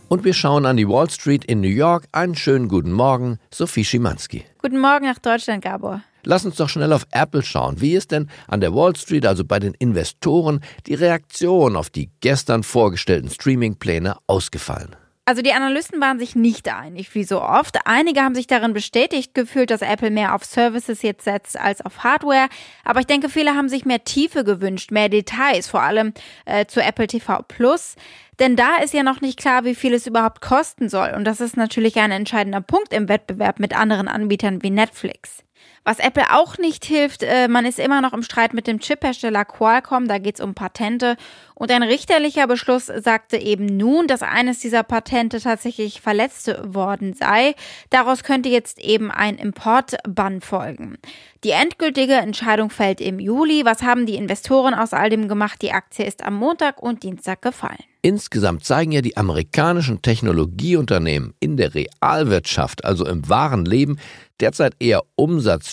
Und 0.10 0.24
wir 0.24 0.34
schauen 0.34 0.66
an 0.66 0.76
die 0.76 0.88
Wall 0.90 1.08
Street 1.08 1.46
in 1.46 1.62
New 1.62 1.68
York. 1.68 2.08
Einen 2.12 2.34
schönen 2.34 2.68
guten 2.68 2.92
Morgen, 2.92 3.38
Sophie 3.54 3.86
Schimanski. 3.86 4.44
Guten 4.60 4.80
Morgen 4.80 5.06
nach 5.06 5.20
Deutschland, 5.20 5.64
Gabor. 5.64 6.02
Lass 6.24 6.46
uns 6.46 6.56
doch 6.56 6.70
schnell 6.70 6.92
auf 6.92 7.06
Apple 7.12 7.44
schauen. 7.44 7.80
Wie 7.80 7.94
ist 7.94 8.12
denn 8.12 8.28
an 8.48 8.60
der 8.60 8.74
Wall 8.74 8.96
Street, 8.96 9.28
also 9.28 9.46
bei 9.46 9.60
den 9.60 9.76
Investoren, 9.76 10.62
die 10.88 10.96
Reaktion 10.96 11.76
auf 11.76 11.92
die 11.92 12.10
gestern 12.22 12.64
vorgestellten 12.64 13.30
Streaming-Pläne 13.30 14.16
ausgefallen? 14.26 14.96
Also 15.26 15.42
die 15.42 15.54
Analysten 15.54 16.02
waren 16.02 16.20
sich 16.20 16.36
nicht 16.36 16.68
einig, 16.68 17.16
wie 17.16 17.24
so 17.24 17.42
oft. 17.42 17.88
Einige 17.88 18.22
haben 18.22 18.36
sich 18.36 18.46
darin 18.46 18.74
bestätigt 18.74 19.34
gefühlt, 19.34 19.72
dass 19.72 19.82
Apple 19.82 20.12
mehr 20.12 20.36
auf 20.36 20.44
Services 20.44 21.02
jetzt 21.02 21.24
setzt 21.24 21.58
als 21.58 21.80
auf 21.80 22.04
Hardware. 22.04 22.50
Aber 22.84 23.00
ich 23.00 23.06
denke, 23.06 23.30
viele 23.30 23.56
haben 23.56 23.70
sich 23.70 23.86
mehr 23.86 24.04
Tiefe 24.04 24.44
gewünscht, 24.44 24.92
mehr 24.92 25.08
Details, 25.08 25.70
vor 25.70 25.82
allem 25.82 26.14
äh, 26.44 26.66
zu 26.66 26.82
Apple 26.82 27.08
TV 27.08 27.42
Plus. 27.48 27.96
Denn 28.40 28.58
da 28.58 28.78
ist 28.84 28.94
ja 28.94 29.04
noch 29.04 29.22
nicht 29.22 29.40
klar, 29.40 29.64
wie 29.64 29.76
viel 29.76 29.94
es 29.94 30.08
überhaupt 30.08 30.42
kosten 30.42 30.90
soll. 30.90 31.14
Und 31.16 31.24
das 31.24 31.40
ist 31.40 31.56
natürlich 31.56 31.96
ein 31.98 32.12
entscheidender 32.12 32.62
Punkt 32.62 32.92
im 32.92 33.08
Wettbewerb 33.08 33.60
mit 33.60 33.78
anderen 33.78 34.10
Anbietern 34.10 34.62
wie 34.62 34.72
Netflix. 34.72 35.46
Was 35.86 36.00
Apple 36.00 36.24
auch 36.32 36.58
nicht 36.58 36.86
hilft, 36.86 37.24
äh, 37.24 37.50
man 37.50 37.66
ist 37.66 37.78
immer 37.78 38.00
noch 38.00 38.14
im 38.14 38.24
Streit 38.24 38.54
mit 38.54 38.68
dem 38.68 38.80
Chiphersteller 38.80 39.44
Qualcomm, 39.44 40.08
da 40.08 40.18
geht 40.18 40.36
es 40.36 40.42
um 40.42 40.54
Patente. 40.54 41.18
Und 41.56 41.72
ein 41.72 41.84
richterlicher 41.84 42.48
Beschluss 42.48 42.86
sagte 42.86 43.38
eben 43.38 43.66
nun, 43.66 44.08
dass 44.08 44.22
eines 44.22 44.60
dieser 44.60 44.84
Patente 44.84 45.42
tatsächlich 45.42 46.02
verletzt 46.02 46.54
worden 46.64 47.14
sei. 47.14 47.56
Daraus 47.90 48.24
könnte 48.24 48.50
jetzt 48.50 48.80
eben 48.80 49.12
ein 49.12 49.38
Importbann 49.38 50.42
folgen. 50.42 50.98
Die 51.44 51.52
endgültige 51.52 52.14
Entscheidung 52.14 52.70
fällt 52.70 53.02
im 53.02 53.20
Juli. 53.20 53.66
Was 53.66 53.84
haben 53.84 54.06
die 54.06 54.16
Investoren 54.16 54.74
aus 54.74 54.94
all 54.94 55.10
dem 55.10 55.28
gemacht? 55.28 55.62
Die 55.62 55.74
Aktie 55.74 56.06
ist 56.06 56.24
am 56.24 56.36
Montag 56.36 56.82
und 56.82 57.04
Dienstag 57.04 57.42
gefallen. 57.42 57.84
Insgesamt 58.02 58.66
zeigen 58.66 58.92
ja 58.92 59.02
die 59.02 59.16
amerikanischen 59.16 60.02
Technologieunternehmen 60.02 61.34
in 61.40 61.56
der 61.56 61.74
Realwirtschaft, 61.74 62.84
also 62.84 63.06
im 63.06 63.30
wahren 63.30 63.64
Leben, 63.64 63.98
derzeit 64.42 64.76
eher 64.80 65.04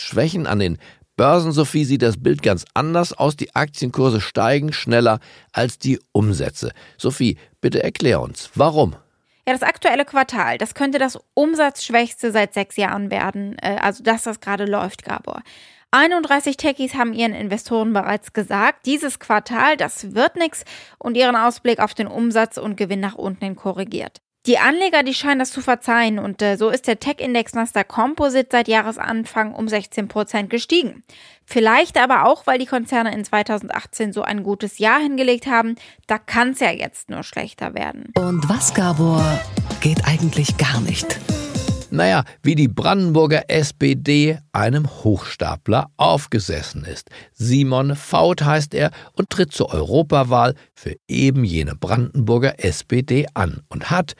Umsatzschwächen. 0.00 0.46
An 0.46 0.58
den 0.58 0.78
Börsen, 1.16 1.52
Sophie, 1.52 1.84
sieht 1.84 2.02
das 2.02 2.22
Bild 2.22 2.42
ganz 2.42 2.64
anders 2.74 3.12
aus. 3.12 3.36
Die 3.36 3.54
Aktienkurse 3.54 4.20
steigen 4.20 4.72
schneller 4.72 5.20
als 5.52 5.78
die 5.78 6.00
Umsätze. 6.12 6.72
Sophie, 6.96 7.36
bitte 7.60 7.82
erklär 7.82 8.20
uns, 8.20 8.50
warum? 8.54 8.96
Ja, 9.46 9.52
das 9.54 9.62
aktuelle 9.62 10.04
Quartal, 10.04 10.58
das 10.58 10.74
könnte 10.74 10.98
das 10.98 11.18
umsatzschwächste 11.34 12.30
seit 12.30 12.54
sechs 12.54 12.76
Jahren 12.76 13.10
werden. 13.10 13.56
Äh, 13.60 13.76
also, 13.80 14.02
dass 14.02 14.22
das 14.22 14.40
gerade 14.40 14.64
läuft, 14.64 15.04
Gabor. 15.04 15.42
31 15.92 16.56
Techies 16.56 16.94
haben 16.94 17.12
ihren 17.12 17.34
Investoren 17.34 17.92
bereits 17.92 18.32
gesagt, 18.32 18.86
dieses 18.86 19.18
Quartal, 19.18 19.76
das 19.76 20.14
wird 20.14 20.36
nichts 20.36 20.64
und 20.98 21.16
ihren 21.16 21.34
Ausblick 21.34 21.80
auf 21.80 21.94
den 21.94 22.06
Umsatz 22.06 22.58
und 22.58 22.76
Gewinn 22.76 23.00
nach 23.00 23.16
unten 23.16 23.56
korrigiert. 23.56 24.20
Die 24.46 24.58
Anleger, 24.58 25.02
die 25.02 25.12
scheinen 25.12 25.38
das 25.38 25.50
zu 25.50 25.60
verzeihen 25.60 26.18
und 26.18 26.40
äh, 26.40 26.56
so 26.56 26.70
ist 26.70 26.86
der 26.86 26.98
Tech-Index 26.98 27.52
Nasdaq 27.52 27.88
Composite 27.88 28.48
seit 28.50 28.68
Jahresanfang 28.68 29.54
um 29.54 29.68
16 29.68 30.08
Prozent 30.08 30.48
gestiegen. 30.48 31.02
Vielleicht 31.44 31.98
aber 31.98 32.24
auch, 32.24 32.46
weil 32.46 32.58
die 32.58 32.66
Konzerne 32.66 33.12
in 33.12 33.22
2018 33.22 34.14
so 34.14 34.22
ein 34.22 34.42
gutes 34.42 34.78
Jahr 34.78 34.98
hingelegt 34.98 35.46
haben. 35.46 35.74
Da 36.06 36.18
kann 36.18 36.52
es 36.52 36.60
ja 36.60 36.70
jetzt 36.70 37.10
nur 37.10 37.22
schlechter 37.22 37.74
werden. 37.74 38.12
Und 38.16 38.48
was, 38.48 38.72
Gabor, 38.72 39.22
geht 39.82 40.06
eigentlich 40.06 40.56
gar 40.56 40.80
nicht? 40.80 41.18
Naja, 41.90 42.24
wie 42.42 42.54
die 42.54 42.68
Brandenburger 42.68 43.50
SPD 43.50 44.38
einem 44.52 44.88
Hochstapler 44.88 45.90
aufgesessen 45.96 46.84
ist. 46.84 47.10
Simon 47.32 47.96
Faut 47.96 48.42
heißt 48.42 48.74
er 48.74 48.90
und 49.12 49.30
tritt 49.30 49.52
zur 49.52 49.74
Europawahl 49.74 50.54
für 50.74 50.94
eben 51.08 51.44
jene 51.44 51.74
Brandenburger 51.74 52.64
SPD 52.64 53.26
an 53.34 53.62
und 53.68 53.90
hat, 53.90 54.14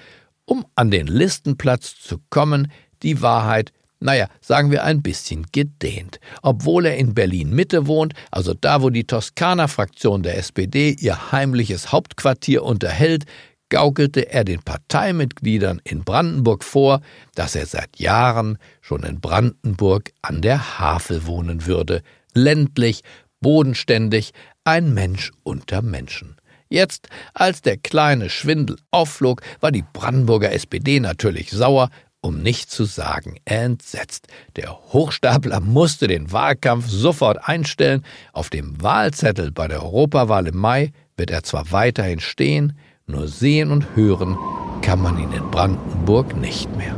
um 0.45 0.67
an 0.75 0.91
den 0.91 1.07
Listenplatz 1.07 1.95
zu 2.01 2.19
kommen, 2.29 2.73
die 3.03 3.23
Wahrheit 3.23 3.73
naja, 4.03 4.29
sagen 4.41 4.71
wir 4.71 4.85
ein 4.85 5.03
bisschen 5.03 5.47
gedehnt. 5.53 6.21
Obwohl 6.41 6.87
er 6.87 6.97
in 6.97 7.13
Berlin 7.13 7.51
Mitte 7.55 7.87
wohnt, 7.87 8.15
also 8.31 8.55
da, 8.55 8.81
wo 8.81 8.89
die 8.89 9.05
Toskana-Fraktion 9.05 10.23
der 10.23 10.39
SPD 10.39 10.97
ihr 10.99 11.33
heimliches 11.33 11.93
Hauptquartier 11.93 12.63
unterhält, 12.63 13.27
gaukelte 13.71 14.31
er 14.31 14.45
den 14.45 14.63
Parteimitgliedern 14.63 15.81
in 15.85 16.05
Brandenburg 16.05 16.63
vor, 16.63 17.01
dass 17.35 17.55
er 17.55 17.67
seit 17.67 17.99
Jahren 17.99 18.59
schon 18.81 19.03
in 19.05 19.21
Brandenburg 19.21 20.13
an 20.21 20.43
der 20.43 20.79
Havel 20.79 21.27
wohnen 21.27 21.67
würde, 21.67 22.03
ländlich, 22.35 23.03
bodenständig, 23.41 24.33
ein 24.65 24.93
Mensch 24.93 25.33
unter 25.43 25.81
Menschen. 25.81 26.37
Jetzt, 26.69 27.09
als 27.35 27.63
der 27.63 27.79
kleine 27.79 28.31
Schwindel 28.31 28.77
aufflog, 28.91 29.43
war 29.61 29.73
die 29.73 29.85
Brandenburger 29.93 30.53
SPD 30.53 31.01
natürlich 31.01 31.51
sauer, 31.51 31.91
um 32.21 32.43
nicht 32.43 32.71
zu 32.71 32.85
sagen 32.85 33.37
entsetzt. 33.45 34.29
Der 34.57 34.79
Hochstapler 34.93 35.61
musste 35.61 36.07
den 36.07 36.33
Wahlkampf 36.33 36.87
sofort 36.87 37.49
einstellen. 37.49 38.05
Auf 38.33 38.51
dem 38.51 38.81
Wahlzettel 38.81 39.51
bei 39.51 39.69
der 39.69 39.83
Europawahl 39.83 40.47
im 40.47 40.59
Mai 40.59 40.93
wird 41.17 41.31
er 41.31 41.43
zwar 41.43 41.73
weiterhin 41.73 42.21
stehen, 42.21 42.79
nur 43.11 43.29
sehen 43.29 43.71
und 43.71 43.95
hören 43.95 44.37
kann 44.83 45.01
man 45.03 45.19
ihn 45.19 45.33
in 45.33 45.51
Brandenburg 45.51 46.37
nicht 46.37 46.75
mehr. 46.77 46.97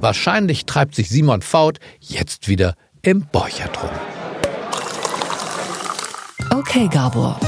Wahrscheinlich 0.00 0.66
treibt 0.66 0.94
sich 0.94 1.08
Simon 1.08 1.42
Faut 1.42 1.78
jetzt 2.00 2.48
wieder 2.48 2.74
im 3.02 3.26
Borchert 3.32 3.82
rum. 3.82 3.90
Okay, 6.50 6.88
Gabor. 6.88 7.40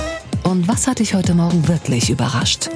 Und 0.44 0.68
was 0.68 0.86
hat 0.86 1.00
dich 1.00 1.14
heute 1.14 1.34
Morgen 1.34 1.66
wirklich 1.68 2.10
überrascht? 2.10 2.70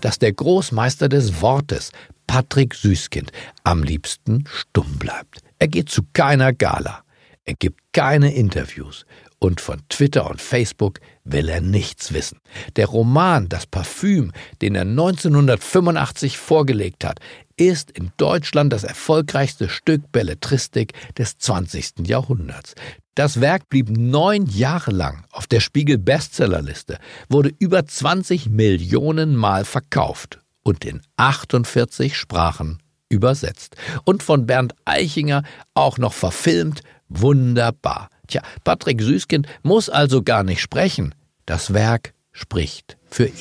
Dass 0.00 0.18
der 0.18 0.32
Großmeister 0.32 1.08
des 1.08 1.40
Wortes, 1.40 1.90
Patrick 2.26 2.74
Süßkind, 2.74 3.32
am 3.64 3.82
liebsten 3.82 4.44
stumm 4.46 4.98
bleibt. 4.98 5.40
Er 5.58 5.68
geht 5.68 5.88
zu 5.90 6.02
keiner 6.12 6.52
Gala. 6.52 7.02
Er 7.44 7.54
gibt 7.54 7.80
keine 7.92 8.34
Interviews 8.34 9.04
und 9.42 9.60
von 9.60 9.80
Twitter 9.88 10.30
und 10.30 10.40
Facebook 10.40 11.00
will 11.24 11.48
er 11.48 11.60
nichts 11.60 12.12
wissen. 12.12 12.38
Der 12.76 12.86
Roman 12.86 13.48
Das 13.48 13.66
Parfüm, 13.66 14.30
den 14.60 14.76
er 14.76 14.82
1985 14.82 16.38
vorgelegt 16.38 17.04
hat, 17.04 17.18
ist 17.56 17.90
in 17.90 18.12
Deutschland 18.18 18.72
das 18.72 18.84
erfolgreichste 18.84 19.68
Stück 19.68 20.12
Belletristik 20.12 20.92
des 21.18 21.38
20. 21.38 22.06
Jahrhunderts. 22.06 22.76
Das 23.16 23.40
Werk 23.40 23.68
blieb 23.68 23.90
neun 23.90 24.46
Jahre 24.46 24.92
lang 24.92 25.24
auf 25.32 25.48
der 25.48 25.58
Spiegel 25.58 25.98
Bestsellerliste, 25.98 26.98
wurde 27.28 27.50
über 27.58 27.84
20 27.84 28.48
Millionen 28.48 29.34
Mal 29.34 29.64
verkauft 29.64 30.38
und 30.62 30.84
in 30.84 31.02
48 31.16 32.16
Sprachen 32.16 32.78
übersetzt 33.08 33.74
und 34.04 34.22
von 34.22 34.46
Bernd 34.46 34.74
Eichinger 34.84 35.42
auch 35.74 35.98
noch 35.98 36.12
verfilmt. 36.12 36.82
Wunderbar. 37.08 38.08
Tja, 38.32 38.40
Patrick 38.64 39.02
Süßkind 39.02 39.46
muss 39.62 39.90
also 39.90 40.22
gar 40.22 40.42
nicht 40.42 40.62
sprechen. 40.62 41.14
Das 41.44 41.74
Werk 41.74 42.14
spricht 42.32 42.96
für 43.10 43.26
ihn. 43.26 43.34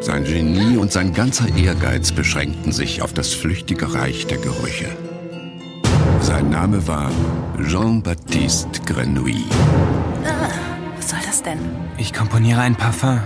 Sein 0.00 0.22
Genie 0.22 0.76
und 0.76 0.92
sein 0.92 1.12
ganzer 1.12 1.48
Ehrgeiz 1.56 2.12
beschränkten 2.12 2.70
sich 2.70 3.02
auf 3.02 3.12
das 3.12 3.34
flüchtige 3.34 3.92
Reich 3.92 4.28
der 4.28 4.38
Gerüche. 4.38 4.86
Sein 6.20 6.48
Name 6.48 6.86
war 6.86 7.10
Jean-Baptiste 7.60 8.80
Grenouille. 8.82 9.46
Ah, 10.24 10.48
was 10.96 11.10
soll 11.10 11.18
das 11.26 11.42
denn? 11.42 11.58
Ich 11.98 12.12
komponiere 12.12 12.60
ein 12.60 12.76
Parfum. 12.76 13.20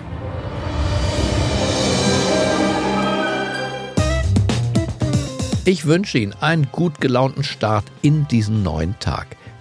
Ich 5.66 5.84
wünsche 5.84 6.16
Ihnen 6.16 6.32
einen 6.40 6.70
gut 6.72 7.02
gelaunten 7.02 7.44
Start 7.44 7.84
in 8.00 8.26
diesen 8.26 8.62
neuen 8.62 8.98
Tag. 9.00 9.36